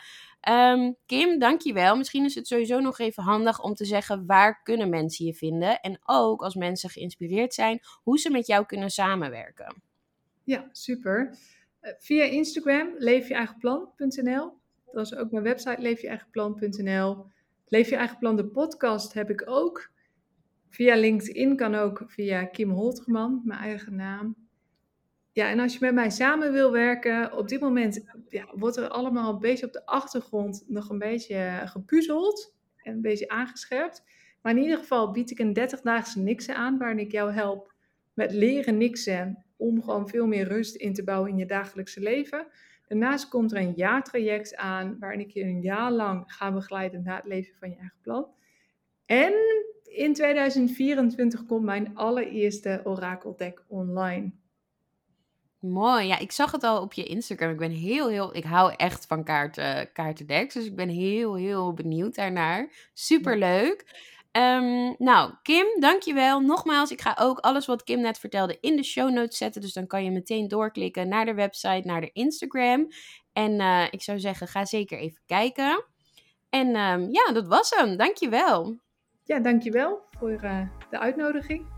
[0.48, 1.96] Um, Kim, dankjewel.
[1.96, 5.80] Misschien is het sowieso nog even handig om te zeggen waar kunnen mensen je vinden.
[5.80, 9.85] En ook als mensen geïnspireerd zijn, hoe ze met jou kunnen samenwerken.
[10.46, 11.38] Ja, super.
[11.80, 14.52] Eh, via Instagram leefjeeigenplan.nl.
[14.92, 17.26] Dat is ook mijn website leefjeeigenplan.nl.
[17.66, 19.90] Leef je eigen plan, de podcast heb ik ook.
[20.68, 24.36] Via LinkedIn kan ook via Kim Holterman, mijn eigen naam.
[25.32, 28.88] Ja, en als je met mij samen wil werken, op dit moment ja, wordt er
[28.88, 34.02] allemaal een beetje op de achtergrond nog een beetje gepuzzeld en een beetje aangescherpt.
[34.42, 37.74] Maar in ieder geval bied ik een 30-daagse niksen aan, waarin ik jou help
[38.14, 42.46] met leren niksen om gewoon veel meer rust in te bouwen in je dagelijkse leven.
[42.86, 47.16] Daarnaast komt er een jaartraject aan, waarin ik je een jaar lang ga begeleiden naar
[47.16, 48.26] het leven van je eigen plan.
[49.06, 49.32] En
[49.84, 54.32] in 2024 komt mijn allereerste orakeldeck online.
[55.58, 56.06] Mooi.
[56.06, 57.50] Ja, ik zag het al op je Instagram.
[57.50, 58.36] Ik ben heel, heel...
[58.36, 60.54] Ik hou echt van kaarten, kaartendecks.
[60.54, 62.90] Dus ik ben heel, heel benieuwd daarnaar.
[62.94, 63.84] Superleuk.
[64.36, 66.40] Um, nou, Kim, dankjewel.
[66.40, 69.60] Nogmaals, ik ga ook alles wat Kim net vertelde in de show notes zetten.
[69.60, 72.88] Dus dan kan je meteen doorklikken naar de website, naar de Instagram.
[73.32, 75.84] En uh, ik zou zeggen, ga zeker even kijken.
[76.50, 77.96] En um, ja, dat was hem.
[77.96, 78.78] Dankjewel.
[79.24, 80.60] Ja, dankjewel voor uh,
[80.90, 81.75] de uitnodiging.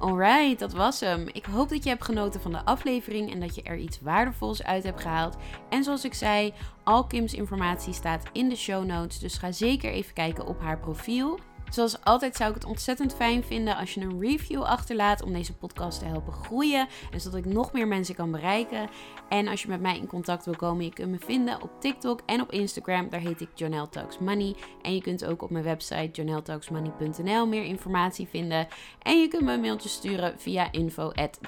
[0.00, 1.28] Alright, dat was hem.
[1.32, 4.62] Ik hoop dat je hebt genoten van de aflevering en dat je er iets waardevols
[4.62, 5.36] uit hebt gehaald.
[5.68, 6.52] En zoals ik zei,
[6.84, 10.78] al Kim's informatie staat in de show notes, dus ga zeker even kijken op haar
[10.78, 11.38] profiel.
[11.70, 15.54] Zoals altijd zou ik het ontzettend fijn vinden als je een review achterlaat om deze
[15.54, 16.88] podcast te helpen groeien.
[17.10, 18.88] En zodat ik nog meer mensen kan bereiken.
[19.28, 22.20] En als je met mij in contact wil komen, je kunt me vinden op TikTok
[22.26, 23.08] en op Instagram.
[23.08, 24.54] Daar heet ik Jonelle Talks Money.
[24.82, 28.68] En je kunt ook op mijn website joneltalksmoney.nl meer informatie vinden.
[29.02, 31.38] En je kunt me een mailtje sturen via info at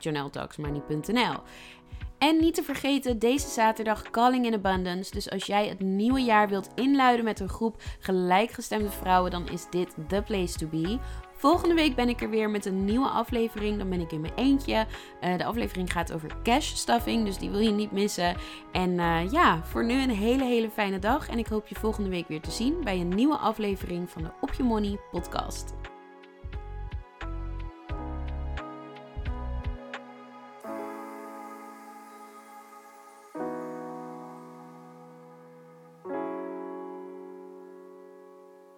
[2.23, 5.11] en niet te vergeten, deze zaterdag Calling in Abundance.
[5.11, 9.67] Dus als jij het nieuwe jaar wilt inluiden met een groep gelijkgestemde vrouwen, dan is
[9.71, 10.99] dit the place to be.
[11.37, 13.79] Volgende week ben ik er weer met een nieuwe aflevering.
[13.79, 14.87] Dan ben ik in mijn eentje.
[15.21, 18.37] Uh, de aflevering gaat over cash stuffing, dus die wil je niet missen.
[18.73, 21.29] En uh, ja, voor nu een hele, hele fijne dag.
[21.29, 24.31] En ik hoop je volgende week weer te zien bij een nieuwe aflevering van de
[24.41, 25.92] Op Je Money podcast.